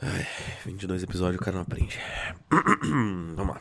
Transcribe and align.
Ai, 0.00 0.26
22 0.64 1.02
episódios 1.02 1.40
o 1.40 1.44
cara 1.44 1.56
não 1.56 1.62
aprende. 1.62 1.98
Vamos 3.34 3.54
lá. 3.56 3.60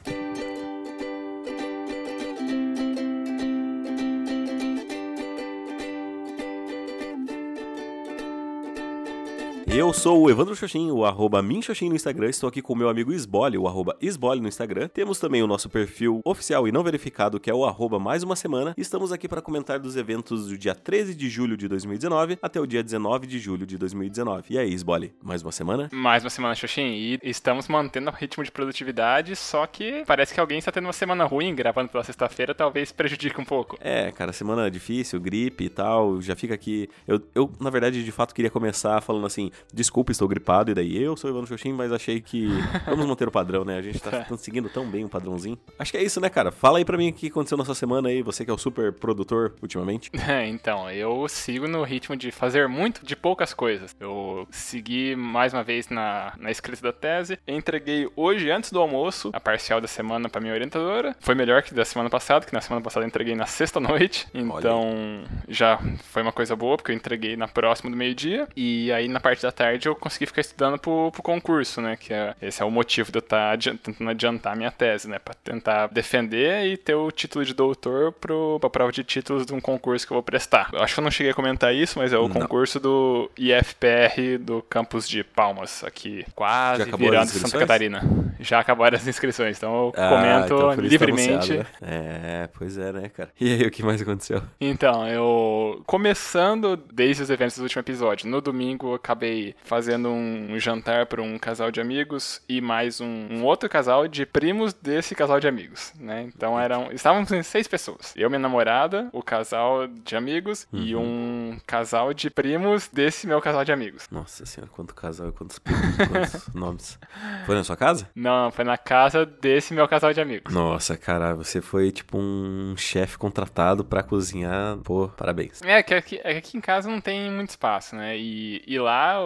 Eu 9.76 9.92
sou 9.92 10.22
o 10.22 10.30
Evandro 10.30 10.56
Xoxin, 10.56 10.90
o 10.90 11.04
arroba 11.04 11.42
Minxoxin 11.42 11.90
no 11.90 11.98
Instagram. 11.98 12.30
Estou 12.30 12.48
aqui 12.48 12.62
com 12.62 12.72
o 12.72 12.76
meu 12.78 12.88
amigo 12.88 13.12
Isbole, 13.12 13.58
o 13.58 13.68
arroba 13.68 13.94
Isbole 14.00 14.40
no 14.40 14.48
Instagram. 14.48 14.88
Temos 14.88 15.20
também 15.20 15.44
o 15.44 15.48
nosso 15.48 15.70
perfil 15.70 16.22
oficial 16.24 16.66
e 16.66 16.72
não 16.72 16.82
verificado, 16.82 17.42
que 17.42 17.50
é 17.50 17.54
o 17.54 17.66
arroba 17.66 18.00
mais 18.00 18.24
uma 18.24 18.38
semana. 18.38 18.74
Estamos 18.78 19.12
aqui 19.12 19.28
para 19.28 19.42
comentar 19.42 19.78
dos 19.78 19.98
eventos 19.98 20.48
do 20.48 20.58
dia 20.58 20.74
13 20.74 21.14
de 21.14 21.30
julho 21.30 21.58
de 21.58 21.68
2019 21.68 22.40
até 22.42 22.58
o 22.58 22.66
dia 22.66 22.82
19 22.82 23.28
de 23.28 23.38
julho 23.38 23.66
de 23.66 23.78
2019. 23.78 24.46
E 24.50 24.58
aí, 24.58 24.74
Isbole, 24.74 25.14
mais 25.22 25.42
uma 25.42 25.52
semana? 25.52 25.90
Mais 25.92 26.24
uma 26.24 26.30
semana, 26.30 26.56
Xoxin. 26.56 26.94
E 26.94 27.20
estamos 27.22 27.68
mantendo 27.68 28.10
o 28.10 28.14
ritmo 28.14 28.46
de 28.46 28.54
produtividade, 28.54 29.36
só 29.36 29.68
que 29.68 30.06
parece 30.08 30.34
que 30.34 30.40
alguém 30.40 30.60
está 30.60 30.72
tendo 30.72 30.86
uma 30.86 30.94
semana 30.94 31.26
ruim, 31.26 31.54
gravando 31.54 31.90
pela 31.90 32.06
sexta-feira, 32.06 32.56
talvez 32.56 32.94
prejudique 32.94 33.42
um 33.42 33.46
pouco. 33.46 33.78
É, 33.82 34.10
cara, 34.14 34.32
semana 34.32 34.72
difícil, 34.72 35.20
gripe 35.20 35.66
e 35.66 35.70
tal. 35.70 36.22
Já 36.22 36.34
fica 36.34 36.54
aqui. 36.54 36.90
Eu, 37.06 37.22
eu, 37.36 37.52
na 37.60 37.70
verdade, 37.70 38.06
de 38.06 38.12
fato, 38.14 38.34
queria 38.34 38.50
começar 38.50 39.02
falando 39.02 39.28
assim: 39.28 39.52
desculpa, 39.74 40.12
estou 40.12 40.28
gripado, 40.28 40.72
e 40.72 40.74
daí 40.74 41.02
eu 41.02 41.16
sou 41.16 41.30
o 41.30 41.34
Ivano 41.34 41.48
Xoxin, 41.48 41.74
mas 41.74 41.92
achei 41.92 42.22
que 42.22 42.48
vamos 42.86 43.06
manter 43.06 43.28
o 43.28 43.32
padrão, 43.32 43.64
né? 43.66 43.78
A 43.78 43.82
gente 43.82 44.00
tá, 44.00 44.24
tá 44.24 44.38
seguindo 44.38 44.70
tão 44.70 44.86
bem 44.90 45.06
um 45.06 45.10
padrãozinho. 45.10 45.58
Acho 45.78 45.92
que 45.92 45.98
é 45.98 46.04
isso, 46.04 46.20
né, 46.20 46.30
cara? 46.30 46.52
Fala 46.52 46.78
aí 46.78 46.86
pra 46.86 46.98
mim 46.98 47.10
o 47.10 47.14
que 47.14 47.28
aconteceu 47.28 47.58
nessa 47.58 47.74
semana 47.74 48.10
aí, 48.10 48.22
você 48.22 48.46
que 48.46 48.52
é 48.52 48.54
o 48.54 48.58
super 48.58 48.92
produtor 48.94 49.54
ultimamente. 49.62 50.12
É, 50.26 50.48
então, 50.48 50.90
eu 50.90 51.28
sigo 51.30 51.68
no 51.68 51.84
ritmo 51.84 52.18
de 52.18 52.32
fazer 52.32 52.68
muito 52.68 53.06
de 53.06 53.16
poucas 53.16 53.54
coisas. 53.54 53.96
Eu 54.00 54.48
segui 54.50 55.16
mais 55.16 55.54
uma 55.54 55.64
vez 55.64 55.88
na, 55.88 56.34
na 56.40 56.50
escrita 56.50 56.82
da 56.82 56.92
tese, 56.92 57.38
entreguei 57.48 58.10
hoje, 58.16 58.50
antes 58.50 58.72
do 58.72 58.82
almoço, 58.82 59.30
a 59.32 59.40
parcial 59.40 59.80
da 59.80 59.88
semana 59.88 60.28
pra 60.28 60.42
minha 60.42 60.52
orientadora. 60.52 61.16
Foi 61.20 61.36
melhor 61.36 61.62
que 61.62 61.76
da 61.76 61.86
semana 61.86 62.10
passada, 62.10 62.44
que 62.46 62.54
na 62.54 62.60
semana 62.60 62.84
passada 62.84 63.06
eu 63.06 63.08
entreguei 63.08 63.36
na 63.36 63.46
sexta 63.46 63.80
noite. 63.80 64.28
Então, 64.34 65.24
já 65.48 65.80
foi 66.06 66.24
uma 66.24 66.32
coisa 66.32 66.56
boa, 66.56 66.76
porque 66.76 66.92
eu 66.92 66.96
entreguei 66.96 67.38
na 67.38 67.48
próxima 67.48 67.92
do 67.92 67.96
meio-dia. 67.96 68.48
E 68.56 68.92
aí, 68.92 69.08
na 69.08 69.20
parte 69.20 69.44
da 69.44 69.52
tarde, 69.56 69.88
eu 69.88 69.96
consegui 69.96 70.26
ficar 70.26 70.42
estudando 70.42 70.78
pro, 70.78 71.12
pro 71.12 71.24
concurso, 71.24 71.82
né? 71.82 71.96
Que 71.96 72.14
é, 72.14 72.36
esse 72.42 72.62
é 72.62 72.66
o 72.66 72.72
motivo 72.72 73.12
de 73.12 73.18
eu 73.18 73.22
estar 73.22 73.58
tá 73.58 73.72
tentando 73.82 74.10
adiantar 74.10 74.56
minha 74.56 74.72
tese, 74.72 75.08
né? 75.08 75.20
Pra 75.20 75.34
tentar 75.34 75.88
defender 75.88 76.66
e 76.66 76.78
ter 76.78 76.96
o 76.96 77.10
título 77.12 77.46
de 77.46 77.54
doutor 77.54 78.12
pro, 78.12 78.58
pra 78.60 78.70
prova 78.70 78.92
de 78.92 79.04
títulos 79.04 79.46
de 79.46 79.54
um 79.54 79.62
concurso 79.62 80.06
que 80.06 80.12
eu 80.12 80.16
vou 80.16 80.24
prestar. 80.24 80.70
Eu 80.74 80.82
acho 80.82 80.94
que 80.94 81.00
eu 81.00 81.04
não 81.04 81.12
cheguei 81.12 81.32
a 81.32 81.36
comentar 81.36 81.74
isso, 81.74 81.98
mas 81.98 82.12
é 82.12 82.18
o 82.18 82.28
não. 82.28 82.42
concurso 82.42 82.80
do 82.80 83.30
IFPR 83.38 84.38
do 84.40 84.62
campus 84.64 85.08
de 85.08 85.24
Palmas, 85.24 85.84
aqui, 85.84 86.26
quase 86.36 86.84
virando 86.98 87.30
Santa 87.30 87.60
Catarina. 87.60 88.02
Já 88.40 88.60
acabaram 88.60 88.98
as 88.98 89.08
inscrições, 89.08 89.58
então 89.58 89.74
eu 89.74 89.94
ah, 89.96 90.10
comento 90.10 90.54
então 90.54 90.74
livremente. 90.74 91.58
Tá 91.58 91.66
é, 91.82 92.50
pois 92.54 92.78
é, 92.78 92.92
né, 92.92 93.10
cara? 93.10 93.30
E 93.40 93.54
aí, 93.54 93.62
o 93.66 93.72
que 93.72 93.84
mais 93.84 94.02
aconteceu? 94.02 94.42
Então, 94.60 95.08
eu. 95.08 95.82
Começando 95.86 96.76
desde 96.76 97.24
os 97.24 97.30
eventos 97.30 97.58
do 97.58 97.64
último 97.64 97.82
episódio, 97.82 98.30
no 98.30 98.42
domingo 98.42 98.90
eu 98.90 98.94
acabei 98.96 99.35
fazendo 99.64 100.10
um 100.10 100.58
jantar 100.60 101.06
para 101.06 101.22
um 101.22 101.38
casal 101.38 101.72
de 101.72 101.82
amigos 101.82 102.42
e 102.48 102.62
mais 102.62 103.02
um, 103.02 103.28
um, 103.30 103.44
outro 103.44 103.70
casal 103.70 104.08
de 104.08 104.26
primos 104.26 104.74
desse 104.74 105.14
casal 105.14 105.40
de 105.40 105.48
amigos, 105.48 105.94
né? 106.00 106.24
Então 106.24 106.60
eram, 106.60 106.92
estávamos 106.92 107.32
em 107.32 107.44
seis 107.44 107.68
pessoas. 107.68 108.14
Eu, 108.16 108.30
minha 108.30 108.40
namorada, 108.40 109.10
o 109.12 109.22
casal 109.22 109.88
de 109.88 110.16
amigos 110.16 110.68
uhum. 110.72 110.80
e 110.80 110.96
um 110.96 111.58
casal 111.68 112.14
de 112.14 112.30
primos 112.30 112.88
desse 112.88 113.28
meu 113.28 113.42
casal 113.42 113.66
de 113.66 113.72
amigos. 113.72 114.08
Nossa 114.10 114.46
senhora, 114.46 114.72
quanto 114.74 114.94
casal 114.94 115.30
e 115.30 115.32
quantos 115.32 115.60
primos, 115.60 115.96
quantos 115.96 116.48
nomes. 116.56 117.00
Foi 117.46 117.56
na 117.56 117.64
sua 117.64 117.76
casa? 117.76 118.10
Não, 118.16 118.52
foi 118.52 118.64
na 118.64 118.78
casa 118.78 119.26
desse 119.26 119.74
meu 119.74 119.88
casal 119.88 120.14
de 120.14 120.22
amigos. 120.22 120.54
Nossa, 120.54 120.98
cara, 120.98 121.36
você 121.36 121.62
foi 121.62 121.92
tipo 121.92 122.18
um 122.18 122.76
chefe 122.78 123.18
contratado 123.18 123.84
para 123.84 124.02
cozinhar. 124.02 124.78
Pô, 124.78 125.10
parabéns. 125.10 125.62
É, 125.62 125.84
que 125.84 125.94
aqui, 125.94 126.20
é 126.24 126.34
que 126.34 126.46
aqui 126.46 126.58
em 126.58 126.62
casa 126.62 126.90
não 126.90 127.02
tem 127.02 127.30
muito 127.32 127.50
espaço, 127.50 127.96
né? 127.96 128.18
E, 128.18 128.64
e 128.66 128.80
lá 128.80 129.20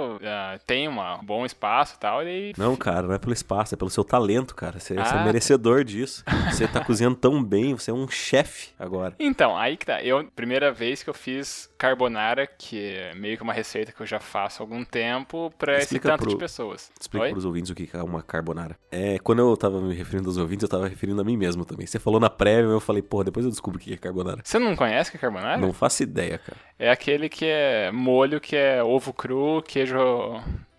tem 0.65 0.87
um 0.87 0.95
bom 1.23 1.45
espaço 1.45 1.95
e 1.95 1.99
tal. 1.99 2.23
E... 2.23 2.53
Não, 2.57 2.75
cara, 2.75 3.03
não 3.03 3.13
é 3.13 3.17
pelo 3.17 3.33
espaço, 3.33 3.73
é 3.73 3.77
pelo 3.77 3.89
seu 3.89 4.03
talento, 4.03 4.55
cara. 4.55 4.79
Você, 4.79 4.97
ah, 4.97 5.05
você 5.05 5.15
é 5.15 5.19
ah, 5.19 5.23
merecedor 5.23 5.83
disso. 5.83 6.23
Você 6.49 6.67
tá 6.67 6.83
cozinhando 6.83 7.15
tão 7.15 7.43
bem, 7.43 7.75
você 7.75 7.91
é 7.91 7.93
um 7.93 8.07
chefe 8.07 8.69
agora. 8.77 9.15
Então, 9.19 9.55
aí 9.57 9.77
que 9.77 9.85
tá. 9.85 10.01
Eu, 10.03 10.25
primeira 10.35 10.71
vez 10.71 11.03
que 11.03 11.09
eu 11.09 11.13
fiz 11.13 11.69
carbonara, 11.77 12.45
que 12.45 12.95
é 12.95 13.13
meio 13.15 13.37
que 13.37 13.43
uma 13.43 13.53
receita 13.53 13.91
que 13.91 14.01
eu 14.01 14.05
já 14.05 14.19
faço 14.19 14.61
há 14.61 14.63
algum 14.63 14.83
tempo, 14.83 15.51
pra 15.57 15.77
Explica 15.77 16.07
esse 16.07 16.11
tanto 16.11 16.21
pro... 16.23 16.29
de 16.31 16.35
pessoas. 16.37 16.91
Explica 16.99 17.25
Oi? 17.25 17.31
pros 17.31 17.45
ouvintes 17.45 17.71
o 17.71 17.75
que 17.75 17.89
é 17.93 18.03
uma 18.03 18.21
carbonara. 18.21 18.77
É, 18.91 19.17
quando 19.19 19.39
eu 19.39 19.55
tava 19.55 19.79
me 19.79 19.93
referindo 19.93 20.29
aos 20.29 20.37
ouvintes, 20.37 20.63
eu 20.63 20.69
tava 20.69 20.87
referindo 20.87 21.21
a 21.21 21.23
mim 21.23 21.37
mesmo 21.37 21.63
também. 21.63 21.85
Você 21.85 21.99
falou 21.99 22.19
na 22.19 22.29
prévia, 22.29 22.69
eu 22.69 22.79
falei, 22.79 23.01
porra, 23.01 23.25
depois 23.25 23.45
eu 23.45 23.51
descubro 23.51 23.79
o 23.79 23.81
que 23.81 23.93
é 23.93 23.97
carbonara. 23.97 24.41
Você 24.43 24.59
não 24.59 24.75
conhece 24.75 25.09
o 25.09 25.11
que 25.11 25.17
é 25.17 25.21
carbonara? 25.21 25.57
Não 25.57 25.71
faço 25.71 26.03
ideia, 26.03 26.37
cara. 26.37 26.57
É 26.77 26.89
aquele 26.89 27.29
que 27.29 27.45
é 27.45 27.91
molho, 27.91 28.39
que 28.39 28.55
é 28.55 28.83
ovo 28.83 29.13
cru, 29.13 29.61
queijo 29.61 29.88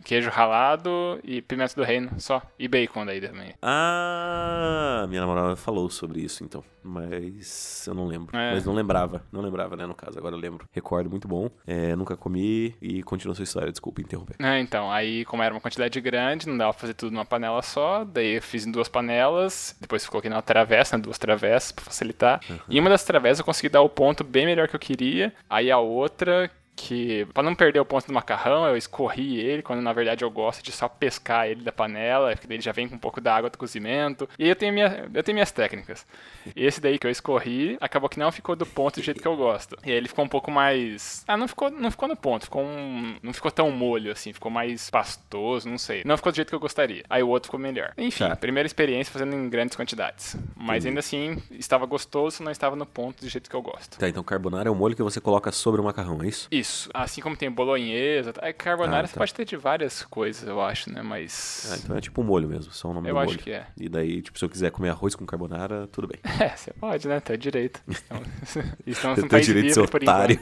queijo 0.05 0.31
ralado 0.31 1.21
e 1.23 1.43
pimenta 1.43 1.75
do 1.75 1.83
reino, 1.83 2.11
só. 2.19 2.43
E 2.59 2.67
bacon 2.67 3.05
daí 3.07 3.21
também. 3.21 3.55
Ah, 3.63 5.07
minha 5.09 5.21
namorada 5.21 5.57
falou 5.57 5.89
sobre 5.91 6.21
isso, 6.21 6.43
então. 6.45 6.65
Mas 6.83 7.87
eu 7.87 7.95
não 7.95 8.07
lembro. 8.07 8.37
É. 8.37 8.55
Mas 8.55 8.65
não 8.65 8.73
lembrava. 8.73 9.23
Não 9.31 9.43
lembrava, 9.43 9.77
né, 9.77 9.87
no 9.87 9.95
caso. 9.95 10.19
Agora 10.19 10.35
eu 10.35 10.41
lembro. 10.41 10.67
Recordo 10.73 11.11
muito 11.11 11.29
bom. 11.29 11.51
É, 11.67 11.95
nunca 11.95 12.17
comi 12.17 12.75
e 12.81 13.03
continua 13.03 13.35
sua 13.35 13.43
história. 13.43 13.71
Desculpa 13.71 14.01
interromper. 14.01 14.37
É, 14.39 14.59
então. 14.59 14.91
Aí, 14.91 15.25
como 15.27 15.43
era 15.43 15.53
uma 15.53 15.61
quantidade 15.61 16.01
grande, 16.01 16.49
não 16.49 16.57
dava 16.57 16.73
pra 16.73 16.81
fazer 16.81 16.95
tudo 16.95 17.13
numa 17.13 17.25
panela 17.25 17.61
só. 17.63 18.05
Daí 18.05 18.37
eu 18.37 18.43
fiz 18.43 18.67
em 18.67 18.73
duas 18.73 18.89
panelas. 18.89 19.77
Depois 19.81 20.07
coloquei 20.09 20.31
numa 20.31 20.43
travessa, 20.43 20.97
né, 20.97 21.03
duas 21.03 21.19
travessas 21.19 21.73
pra 21.73 21.85
facilitar. 21.85 22.41
Uhum. 22.49 22.59
E 22.69 22.81
uma 22.81 22.89
das 22.89 23.05
travessas 23.05 23.41
eu 23.41 23.45
consegui 23.45 23.69
dar 23.69 23.83
o 23.83 23.89
ponto 23.89 24.25
bem 24.25 24.47
melhor 24.47 24.67
que 24.67 24.75
eu 24.75 24.81
queria. 24.81 25.35
Aí 25.49 25.71
a 25.71 25.79
outra 25.79 26.51
que, 26.81 27.27
para 27.35 27.43
não 27.43 27.55
perder 27.55 27.79
o 27.79 27.85
ponto 27.85 28.07
do 28.07 28.13
macarrão, 28.13 28.67
eu 28.67 28.77
escorri 28.77 29.39
ele, 29.39 29.63
quando 29.63 29.83
na 29.83 29.93
verdade 29.93 30.25
eu 30.25 30.31
gosto 30.31 30.63
de 30.63 30.73
só 30.73 30.89
pescar 30.89 31.47
ele 31.47 31.63
da 31.63 31.71
panela, 31.71 32.35
porque 32.35 32.53
ele 32.53 32.63
já 32.63 32.73
vem 32.73 32.89
com 32.89 32.95
um 32.95 32.99
pouco 32.99 33.21
da 33.21 33.35
água 33.35 33.51
do 33.51 33.59
cozimento. 33.59 34.29
E 34.39 34.49
eu 34.49 34.57
tenho, 34.57 34.73
minha, 34.73 35.09
eu 35.13 35.23
tenho 35.23 35.35
minhas 35.35 35.53
técnicas. 35.53 36.07
Esse 36.57 36.81
daí 36.81 36.99
que 36.99 37.07
eu 37.07 37.11
escorri, 37.11 37.77
acabou 37.81 38.09
que 38.09 38.19
não 38.19 38.33
ficou 38.33 38.57
do 38.57 38.65
ponto 38.65 38.99
do 38.99 39.05
jeito 39.05 39.21
que 39.21 39.29
eu 39.29 39.37
gosto. 39.37 39.77
E 39.85 39.91
aí 39.91 39.97
ele 39.97 40.09
ficou 40.09 40.25
um 40.25 40.29
pouco 40.29 40.51
mais. 40.51 41.23
Ah, 41.29 41.37
não 41.37 41.47
ficou, 41.47 41.71
não 41.71 41.91
ficou 41.91 42.09
no 42.09 42.17
ponto, 42.17 42.45
ficou 42.45 42.63
um. 42.63 43.17
Não 43.23 43.33
ficou 43.33 43.51
tão 43.51 43.71
molho 43.71 44.11
assim, 44.11 44.33
ficou 44.33 44.51
mais 44.51 44.89
pastoso, 44.89 45.69
não 45.69 45.79
sei. 45.79 46.03
Não 46.05 46.17
ficou 46.17 46.33
do 46.33 46.37
jeito 46.37 46.49
que 46.49 46.55
eu 46.55 46.61
gostaria. 46.61 47.05
Aí 47.11 47.23
o 47.23 47.29
outro 47.29 47.49
ficou 47.49 47.61
melhor. 47.61 47.93
Enfim, 47.99 48.27
tá. 48.27 48.37
primeira 48.37 48.67
experiência 48.67 49.13
fazendo 49.13 49.35
em 49.35 49.49
grandes 49.51 49.77
quantidades. 49.77 50.37
Mas 50.57 50.87
ainda 50.87 51.01
assim, 51.01 51.43
estava 51.51 51.85
gostoso, 51.85 52.43
não 52.43 52.51
estava 52.51 52.75
no 52.75 52.87
ponto 52.87 53.21
do 53.21 53.29
jeito 53.29 53.51
que 53.51 53.57
eu 53.57 53.63
gosto. 53.63 53.99
Tá, 53.99 54.09
então 54.09 54.23
carbonara 54.23 54.69
é 54.69 54.73
o 54.73 54.75
molho 54.75 54.97
que 54.97 55.03
você 55.03 55.21
coloca 55.21 55.53
sobre 55.53 55.81
o 55.81 55.85
macarrão, 55.85 56.23
é 56.23 56.29
isso? 56.29 56.49
Isso. 56.51 56.70
Assim 56.93 57.21
como 57.21 57.37
tem 57.37 57.51
bolonhesa. 57.51 58.33
É, 58.41 58.53
carbonara 58.53 58.99
ah, 58.99 59.03
tá. 59.03 59.09
você 59.09 59.19
pode 59.19 59.35
ter 59.35 59.45
de 59.45 59.57
várias 59.57 60.03
coisas, 60.03 60.49
eu 60.49 60.61
acho, 60.61 60.93
né? 60.93 61.03
Mas. 61.03 61.71
Ah, 61.73 61.77
então 61.83 61.97
é 61.97 62.01
tipo 62.01 62.21
um 62.21 62.25
molho 62.25 62.49
mesmo, 62.49 62.73
só 62.73 62.89
o 62.89 62.95
nome 62.95 63.09
eu 63.09 63.15
do 63.15 63.19
molho. 63.19 63.31
Eu 63.31 63.35
acho 63.35 63.45
que 63.45 63.51
é. 63.51 63.67
E 63.77 63.89
daí, 63.89 64.23
tipo, 64.23 64.39
se 64.39 64.45
eu 64.45 64.49
quiser 64.49 64.71
comer 64.71 64.91
arroz 64.91 65.15
com 65.15 65.25
carbonara, 65.27 65.89
tudo 65.89 66.09
bem. 66.09 66.19
É, 66.41 66.57
você 66.57 66.73
pode, 66.73 67.07
né? 67.07 67.21
Tá 67.21 67.37
direito. 67.37 67.83
Então, 67.87 68.23
estamos 68.87 69.19
no 69.19 69.29
país 69.29 69.45
direito 69.45 69.77
livre, 69.77 69.91
por 69.91 70.03
otário. 70.03 70.39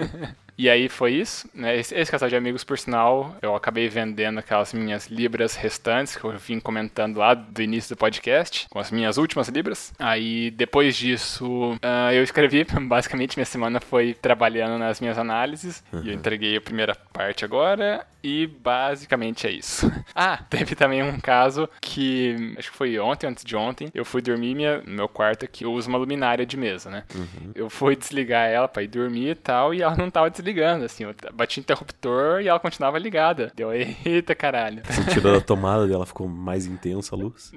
e 0.56 0.70
aí 0.70 0.88
foi 0.88 1.12
isso, 1.12 1.48
né? 1.52 1.76
Esse, 1.76 1.94
esse, 1.94 2.10
casal 2.10 2.30
de 2.30 2.36
amigos, 2.36 2.64
por 2.64 2.78
sinal, 2.78 3.36
eu 3.42 3.54
acabei 3.54 3.86
vendendo 3.88 4.38
aquelas 4.38 4.72
minhas 4.72 5.08
libras 5.08 5.54
restantes 5.54 6.16
que 6.16 6.24
eu 6.24 6.36
vim 6.38 6.60
comentando 6.60 7.18
lá 7.18 7.34
do 7.34 7.60
início 7.60 7.94
do 7.94 7.98
podcast, 7.98 8.66
com 8.70 8.78
as 8.78 8.90
minhas 8.90 9.18
últimas 9.18 9.48
libras. 9.48 9.92
Aí, 9.98 10.50
depois 10.50 10.96
disso, 10.96 11.74
uh, 11.74 12.12
eu 12.12 12.22
escrevi, 12.22 12.64
basicamente 12.88 13.36
minha 13.36 13.44
semana 13.44 13.80
foi 13.80 14.14
trabalhando 14.14 14.78
nas 14.78 15.00
minhas 15.00 15.18
análises, 15.18 15.53
uhum. 15.92 16.02
e 16.02 16.08
eu 16.08 16.14
entreguei 16.14 16.56
a 16.56 16.60
primeira 16.60 16.94
parte 16.94 17.44
agora, 17.44 18.06
e 18.24 18.46
basicamente 18.46 19.46
é 19.46 19.50
isso. 19.50 19.92
Ah, 20.16 20.38
teve 20.48 20.76
também 20.76 21.02
um 21.02 21.18
caso 21.18 21.68
que 21.80 22.54
acho 22.56 22.70
que 22.70 22.76
foi 22.76 22.96
ontem, 23.00 23.26
antes 23.26 23.44
de 23.44 23.56
ontem. 23.56 23.90
Eu 23.92 24.04
fui 24.04 24.22
dormir 24.22 24.54
minha, 24.54 24.80
no 24.82 24.92
meu 24.92 25.08
quarto 25.08 25.44
aqui, 25.44 25.64
eu 25.64 25.72
uso 25.72 25.88
uma 25.88 25.98
luminária 25.98 26.46
de 26.46 26.56
mesa, 26.56 26.88
né? 26.88 27.02
Uhum. 27.12 27.50
Eu 27.52 27.68
fui 27.68 27.96
desligar 27.96 28.48
ela 28.48 28.68
pra 28.68 28.84
ir 28.84 28.86
dormir 28.86 29.30
e 29.30 29.34
tal, 29.34 29.74
e 29.74 29.82
ela 29.82 29.96
não 29.96 30.08
tava 30.10 30.30
desligando, 30.30 30.84
assim. 30.84 31.02
Eu 31.02 31.14
bati 31.32 31.58
interruptor 31.58 32.40
e 32.40 32.48
ela 32.48 32.60
continuava 32.60 32.96
ligada. 32.96 33.50
Deu, 33.56 33.72
eita 33.74 34.36
caralho. 34.36 34.82
Você 34.84 35.04
tirou 35.10 35.32
da 35.32 35.40
tomada 35.40 35.84
e 35.84 35.92
ela 35.92 36.06
ficou 36.06 36.28
mais 36.28 36.64
intensa 36.64 37.16
a 37.16 37.18
luz? 37.18 37.52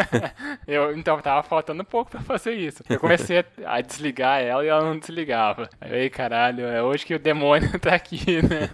eu, 0.66 0.96
então, 0.96 1.20
tava 1.20 1.44
faltando 1.44 1.84
pouco 1.84 2.10
pra 2.10 2.20
fazer 2.20 2.54
isso. 2.54 2.82
Eu 2.88 2.98
comecei 2.98 3.44
a 3.64 3.80
desligar 3.80 4.42
ela 4.42 4.64
e 4.64 4.68
ela 4.68 4.82
não 4.82 4.98
desligava. 4.98 5.70
Aí, 5.80 6.10
caralho, 6.10 6.66
é 6.66 6.82
hoje 6.82 7.06
que 7.06 7.14
o 7.14 7.18
demônio 7.18 7.78
tá 7.78 7.94
aqui, 7.94 8.42
né? 8.42 8.70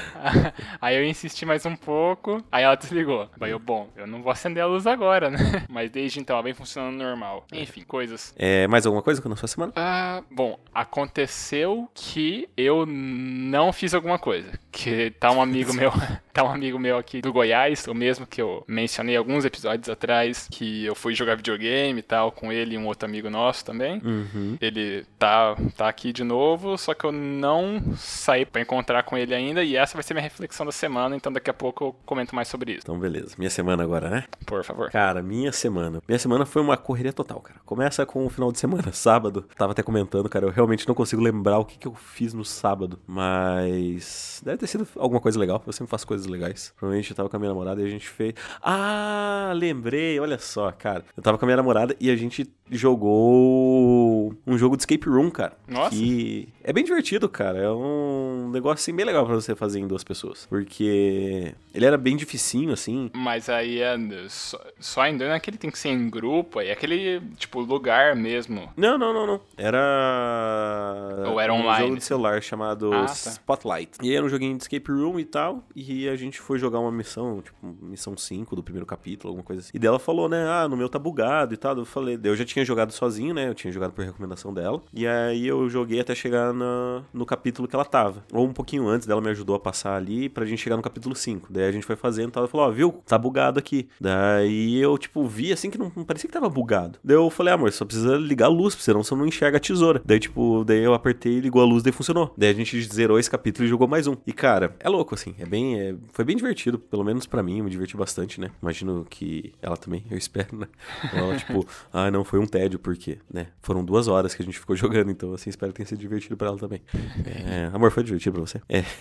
aí 0.80 0.96
eu 0.96 1.04
insisti 1.04 1.44
mais 1.44 1.64
um 1.66 1.76
pouco, 1.76 2.42
aí 2.50 2.64
ela 2.64 2.74
desligou. 2.74 3.28
Aí 3.40 3.50
eu, 3.50 3.58
bom, 3.58 3.88
eu 3.96 4.06
não 4.06 4.22
vou 4.22 4.32
acender 4.32 4.62
a 4.62 4.66
luz 4.66 4.86
agora, 4.86 5.30
né? 5.30 5.38
Mas 5.68 5.90
desde 5.90 6.20
então 6.20 6.34
ela 6.34 6.42
vem 6.42 6.54
funcionando 6.54 6.96
normal. 6.96 7.46
Enfim, 7.52 7.82
coisas. 7.82 8.34
É, 8.36 8.66
mais 8.66 8.86
alguma 8.86 9.02
coisa 9.02 9.22
na 9.28 9.36
sua 9.36 9.48
semana? 9.48 9.72
Ah, 9.76 10.22
bom, 10.30 10.58
aconteceu 10.74 11.88
que 11.94 12.48
eu 12.56 12.86
não 12.86 13.72
fiz 13.72 13.94
alguma 13.94 14.18
coisa. 14.18 14.58
Que 14.70 15.10
tá 15.12 15.30
um 15.30 15.40
amigo 15.40 15.72
meu. 15.74 15.92
Tá 16.32 16.42
um 16.42 16.50
amigo 16.50 16.78
meu 16.78 16.96
aqui 16.96 17.20
do 17.20 17.30
Goiás, 17.30 17.86
o 17.86 17.94
mesmo 17.94 18.26
que 18.26 18.40
eu 18.40 18.64
mencionei 18.66 19.16
alguns 19.16 19.44
episódios 19.44 19.90
atrás, 19.90 20.48
que 20.50 20.84
eu 20.84 20.94
fui 20.94 21.14
jogar 21.14 21.36
videogame 21.36 21.98
e 21.98 22.02
tal, 22.02 22.32
com 22.32 22.50
ele 22.50 22.74
e 22.74 22.78
um 22.78 22.86
outro 22.86 23.06
amigo 23.06 23.28
nosso 23.28 23.62
também. 23.64 24.00
Uhum. 24.02 24.56
Ele 24.58 25.04
tá, 25.18 25.54
tá 25.76 25.88
aqui 25.88 26.10
de 26.10 26.24
novo, 26.24 26.78
só 26.78 26.94
que 26.94 27.04
eu 27.04 27.12
não 27.12 27.82
saí 27.96 28.46
pra 28.46 28.62
encontrar 28.62 29.02
com 29.02 29.16
ele 29.16 29.34
ainda, 29.34 29.62
e 29.62 29.76
essa 29.76 29.92
vai 29.94 30.02
ser 30.02 30.14
minha 30.14 30.22
reflexão 30.22 30.64
da 30.64 30.72
semana, 30.72 31.14
então 31.14 31.30
daqui 31.30 31.50
a 31.50 31.54
pouco 31.54 31.84
eu 31.84 31.96
comento 32.06 32.34
mais 32.34 32.48
sobre 32.48 32.72
isso. 32.72 32.80
Então, 32.84 32.98
beleza. 32.98 33.34
Minha 33.36 33.50
semana 33.50 33.82
agora, 33.82 34.08
né? 34.08 34.24
Por 34.46 34.64
favor. 34.64 34.90
Cara, 34.90 35.22
minha 35.22 35.52
semana. 35.52 36.00
Minha 36.08 36.18
semana 36.18 36.46
foi 36.46 36.62
uma 36.62 36.78
correria 36.78 37.12
total, 37.12 37.40
cara. 37.40 37.60
Começa 37.66 38.06
com 38.06 38.24
o 38.24 38.30
final 38.30 38.50
de 38.50 38.58
semana, 38.58 38.90
sábado. 38.92 39.44
Tava 39.54 39.72
até 39.72 39.82
comentando, 39.82 40.30
cara, 40.30 40.46
eu 40.46 40.50
realmente 40.50 40.88
não 40.88 40.94
consigo 40.94 41.20
lembrar 41.20 41.58
o 41.58 41.64
que, 41.66 41.76
que 41.76 41.86
eu 41.86 41.94
fiz 41.94 42.32
no 42.32 42.44
sábado, 42.44 42.98
mas 43.06 44.40
deve 44.42 44.56
ter 44.56 44.66
sido 44.66 44.88
alguma 44.96 45.20
coisa 45.20 45.38
legal. 45.38 45.62
Eu 45.66 45.72
sempre 45.74 45.90
faço 45.90 46.06
coisas 46.06 46.21
legais. 46.26 46.72
Provavelmente 46.76 47.10
eu 47.10 47.16
tava 47.16 47.28
com 47.28 47.36
a 47.36 47.38
minha 47.38 47.50
namorada 47.50 47.80
e 47.80 47.84
a 47.84 47.88
gente 47.88 48.08
fez. 48.08 48.34
Ah, 48.62 49.52
lembrei, 49.54 50.18
olha 50.20 50.38
só, 50.38 50.70
cara. 50.72 51.04
Eu 51.16 51.22
tava 51.22 51.38
com 51.38 51.44
a 51.44 51.46
minha 51.46 51.56
namorada 51.56 51.96
e 52.00 52.10
a 52.10 52.16
gente 52.16 52.48
jogou 52.70 54.34
um 54.46 54.56
jogo 54.56 54.76
de 54.76 54.82
escape 54.82 55.08
room, 55.08 55.30
cara. 55.30 55.56
Nossa. 55.68 55.90
Que 55.90 56.48
é 56.64 56.72
bem 56.72 56.84
divertido, 56.84 57.28
cara. 57.28 57.58
É 57.58 57.70
um 57.70 58.50
negócio 58.50 58.82
assim 58.82 58.94
bem 58.94 59.04
legal 59.04 59.26
pra 59.26 59.34
você 59.34 59.54
fazer 59.54 59.78
em 59.80 59.86
duas 59.86 60.02
pessoas. 60.04 60.46
Porque 60.46 61.54
ele 61.74 61.84
era 61.84 61.98
bem 61.98 62.16
dificinho, 62.16 62.72
assim. 62.72 63.10
Mas 63.12 63.48
aí 63.48 63.80
é 63.80 63.96
só, 64.28 64.58
só 64.78 65.00
ainda 65.02 65.26
não 65.26 65.34
é 65.34 65.40
que 65.40 65.50
ele 65.50 65.58
tem 65.58 65.70
que 65.70 65.78
ser 65.78 65.88
em 65.90 66.08
grupo, 66.08 66.58
aí 66.58 66.68
é 66.68 66.72
aquele, 66.72 67.20
tipo, 67.36 67.60
lugar 67.60 68.16
mesmo. 68.16 68.72
Não, 68.76 68.96
não, 68.96 69.12
não, 69.12 69.26
não. 69.26 69.40
Era. 69.56 71.24
Ou 71.28 71.40
era 71.40 71.52
um 71.52 71.60
online? 71.60 71.84
jogo 71.86 71.96
de 71.98 72.04
celular 72.04 72.42
chamado 72.42 72.92
Ah, 72.92 73.06
tá. 73.06 73.12
Spotlight. 73.12 73.98
E 74.02 74.14
era 74.14 74.24
um 74.24 74.28
joguinho 74.28 74.56
de 74.56 74.62
escape 74.64 74.90
room 74.90 75.18
e 75.18 75.24
tal. 75.24 75.62
E 75.74 76.08
a 76.12 76.16
gente 76.16 76.40
foi 76.40 76.58
jogar 76.58 76.78
uma 76.78 76.92
missão, 76.92 77.40
tipo, 77.42 77.56
missão 77.82 78.16
5 78.16 78.54
do 78.56 78.62
primeiro 78.62 78.86
capítulo, 78.86 79.30
alguma 79.30 79.44
coisa 79.44 79.60
assim. 79.62 79.70
E 79.74 79.78
dela 79.78 79.98
falou, 79.98 80.28
né? 80.28 80.46
Ah, 80.48 80.68
no 80.68 80.76
meu 80.76 80.88
tá 80.88 80.98
bugado 80.98 81.54
e 81.54 81.56
tal. 81.56 81.76
Eu 81.76 81.84
falei, 81.84 82.18
eu 82.22 82.36
já 82.36 82.44
tinha 82.44 82.64
jogado 82.64 82.92
sozinho, 82.92 83.34
né? 83.34 83.48
Eu 83.48 83.54
tinha 83.54 83.72
jogado 83.72 83.92
por 83.92 84.04
recomendação 84.04 84.52
dela. 84.52 84.82
E 84.94 85.06
aí 85.06 85.46
eu 85.46 85.68
joguei 85.68 86.00
até 86.00 86.14
chegar 86.14 86.52
na- 86.52 87.02
no 87.12 87.24
capítulo 87.26 87.66
que 87.66 87.74
ela 87.74 87.84
tava. 87.84 88.24
Ou 88.32 88.46
um 88.46 88.52
pouquinho 88.52 88.86
antes 88.88 89.06
dela 89.06 89.20
me 89.20 89.30
ajudou 89.30 89.56
a 89.56 89.60
passar 89.60 89.96
ali 89.96 90.28
pra 90.28 90.44
gente 90.44 90.60
chegar 90.62 90.76
no 90.76 90.82
capítulo 90.82 91.14
5. 91.14 91.48
Daí 91.52 91.64
a 91.64 91.72
gente 91.72 91.86
foi 91.86 91.96
fazendo 91.96 92.28
e 92.28 92.32
tal. 92.32 92.42
Ela 92.42 92.48
falou, 92.48 92.66
ó, 92.66 92.70
viu? 92.70 93.02
Tá 93.06 93.16
bugado 93.18 93.58
aqui. 93.58 93.88
Daí 94.00 94.78
eu, 94.78 94.96
tipo, 94.98 95.26
vi 95.26 95.52
assim 95.52 95.70
que 95.70 95.78
não, 95.78 95.90
não 95.94 96.04
parecia 96.04 96.28
que 96.28 96.32
tava 96.34 96.48
bugado. 96.48 96.98
Daí 97.02 97.16
eu 97.16 97.30
falei, 97.30 97.52
ah, 97.52 97.54
amor, 97.56 97.72
só 97.72 97.84
precisa 97.84 98.16
ligar 98.16 98.46
a 98.46 98.48
luz, 98.48 98.74
senão 98.74 99.02
você 99.02 99.14
não 99.14 99.26
enxerga 99.26 99.56
a 99.56 99.60
tesoura. 99.60 100.02
Daí, 100.04 100.18
tipo, 100.20 100.64
daí 100.64 100.82
eu 100.82 100.94
apertei, 100.94 101.38
ligou 101.40 101.62
a 101.62 101.64
luz, 101.64 101.82
daí 101.82 101.92
funcionou. 101.92 102.32
Daí 102.36 102.50
a 102.50 102.52
gente 102.54 102.80
zerou 102.82 103.18
esse 103.18 103.30
capítulo 103.30 103.64
e 103.64 103.68
jogou 103.68 103.88
mais 103.88 104.06
um. 104.06 104.16
E, 104.26 104.32
cara, 104.32 104.74
é 104.80 104.88
louco, 104.88 105.14
assim. 105.14 105.34
É 105.38 105.46
bem. 105.46 105.80
é- 105.80 105.94
foi 106.12 106.24
bem 106.24 106.36
divertido, 106.36 106.78
pelo 106.78 107.04
menos 107.04 107.26
pra 107.26 107.42
mim, 107.42 107.58
eu 107.58 107.64
me 107.64 107.70
diverti 107.70 107.96
bastante, 107.96 108.40
né? 108.40 108.50
Imagino 108.60 109.06
que 109.08 109.52
ela 109.60 109.76
também, 109.76 110.04
eu 110.10 110.16
espero, 110.16 110.56
né? 110.56 110.66
Ela, 111.12 111.36
tipo, 111.38 111.66
ah, 111.92 112.10
não, 112.10 112.24
foi 112.24 112.38
um 112.38 112.46
tédio, 112.46 112.78
porque, 112.78 113.18
né? 113.32 113.48
Foram 113.60 113.84
duas 113.84 114.08
horas 114.08 114.34
que 114.34 114.42
a 114.42 114.44
gente 114.44 114.58
ficou 114.58 114.74
jogando, 114.76 115.10
então, 115.10 115.32
assim, 115.34 115.50
espero 115.50 115.72
que 115.72 115.76
tenha 115.76 115.86
sido 115.86 115.98
divertido 115.98 116.36
pra 116.36 116.48
ela 116.48 116.58
também. 116.58 116.82
É, 117.24 117.70
amor, 117.72 117.90
foi 117.90 118.02
divertido 118.02 118.34
pra 118.34 118.46
você? 118.46 118.60
É. 118.68 118.84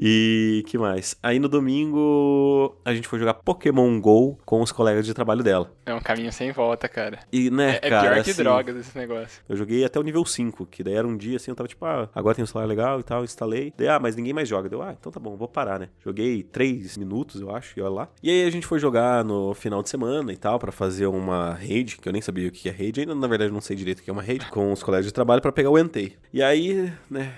E 0.00 0.64
que 0.68 0.78
mais? 0.78 1.16
Aí 1.22 1.38
no 1.38 1.48
domingo 1.48 2.76
a 2.84 2.94
gente 2.94 3.08
foi 3.08 3.18
jogar 3.18 3.34
Pokémon 3.34 4.00
GO 4.00 4.38
com 4.44 4.62
os 4.62 4.70
colegas 4.70 5.04
de 5.04 5.12
trabalho 5.12 5.42
dela. 5.42 5.72
É 5.84 5.92
um 5.92 6.00
caminho 6.00 6.32
sem 6.32 6.52
volta, 6.52 6.88
cara. 6.88 7.18
E, 7.32 7.50
né, 7.50 7.78
É, 7.82 7.86
é 7.86 7.90
cara, 7.90 8.10
pior 8.12 8.24
que 8.24 8.30
assim, 8.30 8.42
drogas 8.42 8.76
esse 8.76 8.96
negócio. 8.96 9.42
Eu 9.48 9.56
joguei 9.56 9.84
até 9.84 9.98
o 9.98 10.02
nível 10.02 10.24
5, 10.24 10.66
que 10.66 10.84
daí 10.84 10.94
era 10.94 11.06
um 11.06 11.16
dia 11.16 11.36
assim, 11.36 11.50
eu 11.50 11.54
tava 11.56 11.68
tipo, 11.68 11.84
ah, 11.84 12.08
agora 12.14 12.34
tem 12.34 12.42
um 12.42 12.46
celular 12.46 12.66
legal 12.66 13.00
e 13.00 13.02
tal, 13.02 13.24
instalei. 13.24 13.72
Daí, 13.76 13.88
ah, 13.88 13.98
mas 13.98 14.14
ninguém 14.14 14.32
mais 14.32 14.48
joga. 14.48 14.68
Deu, 14.68 14.82
ah, 14.82 14.94
então 14.98 15.10
tá 15.10 15.18
bom, 15.18 15.36
vou 15.36 15.48
parar, 15.48 15.78
né? 15.80 15.88
Joguei 16.08 16.42
3 16.42 16.96
minutos, 16.96 17.38
eu 17.38 17.54
acho, 17.54 17.78
e 17.78 17.82
olha 17.82 17.92
lá. 17.92 18.08
E 18.22 18.30
aí 18.30 18.46
a 18.46 18.50
gente 18.50 18.66
foi 18.66 18.78
jogar 18.78 19.22
no 19.22 19.52
final 19.52 19.82
de 19.82 19.90
semana 19.90 20.32
e 20.32 20.38
tal, 20.38 20.58
pra 20.58 20.72
fazer 20.72 21.06
uma 21.06 21.52
raid, 21.52 21.98
que 21.98 22.08
eu 22.08 22.12
nem 22.14 22.22
sabia 22.22 22.48
o 22.48 22.50
que 22.50 22.66
é 22.66 22.72
raid, 22.72 23.00
ainda 23.00 23.14
na 23.14 23.26
verdade 23.26 23.52
não 23.52 23.60
sei 23.60 23.76
direito 23.76 23.98
o 23.98 24.02
que 24.02 24.08
é 24.08 24.12
uma 24.12 24.22
raid, 24.22 24.46
com 24.46 24.72
os 24.72 24.82
colegas 24.82 25.04
de 25.04 25.12
trabalho 25.12 25.42
pra 25.42 25.52
pegar 25.52 25.68
o 25.68 25.78
Entei. 25.78 26.14
E 26.32 26.42
aí, 26.42 26.90
né, 27.10 27.34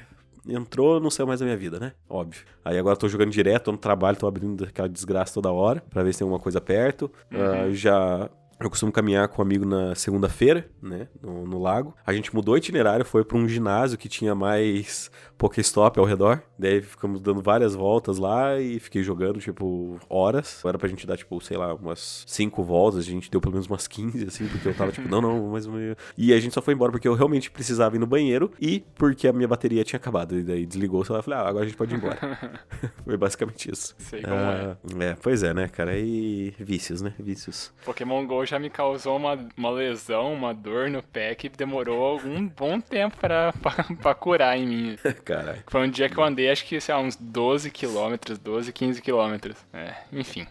entrou, 0.49 1.00
não 1.00 1.11
saiu 1.11 1.26
mais 1.26 1.40
da 1.40 1.46
minha 1.46 1.56
vida, 1.56 1.81
né? 1.81 1.94
Óbvio. 2.08 2.44
Aí 2.64 2.78
agora 2.78 2.94
eu 2.94 2.99
tô 2.99 3.08
jogando 3.08 3.32
direto, 3.32 3.64
tô 3.64 3.72
no 3.72 3.78
trabalho, 3.78 4.17
tô 4.17 4.28
abrindo 4.28 4.62
aquela 4.62 4.88
desgraça 4.88 5.34
toda 5.34 5.50
hora, 5.50 5.82
pra 5.90 6.05
ver 6.05 6.12
se 6.12 6.20
tem 6.20 6.25
alguma 6.25 6.40
coisa 6.40 6.61
perto. 6.61 7.11
Ah, 7.32 7.69
já. 7.72 8.31
Eu 8.60 8.68
costumo 8.68 8.92
caminhar 8.92 9.26
com 9.28 9.40
um 9.40 9.44
amigo 9.44 9.64
na 9.64 9.94
segunda-feira, 9.94 10.68
né? 10.82 11.08
No, 11.22 11.46
no 11.46 11.58
lago. 11.58 11.94
A 12.06 12.12
gente 12.12 12.34
mudou 12.34 12.54
o 12.54 12.58
itinerário, 12.58 13.06
foi 13.06 13.24
pra 13.24 13.38
um 13.38 13.48
ginásio 13.48 13.96
que 13.96 14.08
tinha 14.08 14.34
mais 14.34 15.10
Pokéstop 15.38 15.98
ao 15.98 16.04
redor. 16.04 16.42
Daí 16.58 16.82
ficamos 16.82 17.22
dando 17.22 17.40
várias 17.40 17.74
voltas 17.74 18.18
lá 18.18 18.60
e 18.60 18.78
fiquei 18.78 19.02
jogando, 19.02 19.40
tipo, 19.40 19.98
horas. 20.10 20.62
Era 20.62 20.76
pra 20.76 20.88
gente 20.88 21.06
dar, 21.06 21.16
tipo, 21.16 21.40
sei 21.40 21.56
lá, 21.56 21.74
umas 21.74 22.22
5 22.26 22.62
voltas. 22.62 23.00
A 23.00 23.02
gente 23.02 23.30
deu 23.30 23.40
pelo 23.40 23.52
menos 23.52 23.66
umas 23.66 23.88
15, 23.88 24.26
assim, 24.26 24.46
porque 24.46 24.68
eu 24.68 24.74
tava, 24.74 24.92
tipo, 24.92 25.08
não, 25.08 25.22
não, 25.22 25.48
mais 25.48 25.64
uma. 25.64 25.78
E 26.18 26.34
a 26.34 26.38
gente 26.38 26.52
só 26.52 26.60
foi 26.60 26.74
embora 26.74 26.92
porque 26.92 27.08
eu 27.08 27.14
realmente 27.14 27.50
precisava 27.50 27.96
ir 27.96 27.98
no 27.98 28.06
banheiro 28.06 28.52
e 28.60 28.84
porque 28.94 29.26
a 29.26 29.32
minha 29.32 29.48
bateria 29.48 29.82
tinha 29.84 29.96
acabado. 29.96 30.38
E 30.38 30.42
daí 30.42 30.66
desligou 30.66 31.00
o 31.00 31.04
celular 31.04 31.20
e 31.20 31.24
falei, 31.24 31.38
ah, 31.38 31.48
agora 31.48 31.64
a 31.64 31.66
gente 31.66 31.78
pode 31.78 31.94
ir 31.94 31.96
embora. 31.96 32.18
foi 33.04 33.16
basicamente 33.16 33.70
isso. 33.72 33.94
Sei 33.98 34.20
como 34.20 34.34
é. 34.34 34.38
Ah, 34.38 34.76
é, 35.00 35.14
pois 35.14 35.42
é, 35.42 35.54
né, 35.54 35.66
cara? 35.66 35.96
E 35.96 36.52
vícios, 36.58 37.00
né? 37.00 37.14
Vícios. 37.18 37.72
Pokémon 37.86 38.26
GO 38.26 38.44
já 38.50 38.58
me 38.58 38.69
causou 38.69 39.17
uma, 39.17 39.38
uma 39.56 39.70
lesão, 39.70 40.32
uma 40.35 40.52
dor 40.52 40.91
no 40.91 41.02
pé 41.02 41.35
que 41.35 41.49
demorou 41.49 42.02
algum 42.02 42.49
bom 42.49 42.81
tempo 42.81 43.17
pra, 43.17 43.52
pra, 43.62 43.85
pra 43.85 44.14
curar 44.14 44.58
em 44.58 44.67
mim. 44.67 44.97
Caralho. 45.25 45.62
Foi 45.69 45.87
um 45.87 45.91
dia 45.91 46.08
que 46.08 46.19
eu 46.19 46.25
andei, 46.25 46.50
acho 46.50 46.64
que, 46.64 46.81
sei 46.81 46.94
lá, 46.94 47.00
uns 47.00 47.17
12 47.17 47.70
quilômetros, 47.70 48.38
12, 48.38 48.73
15 48.73 49.00
quilômetros. 49.00 49.56
É, 49.73 49.94
enfim. 50.12 50.47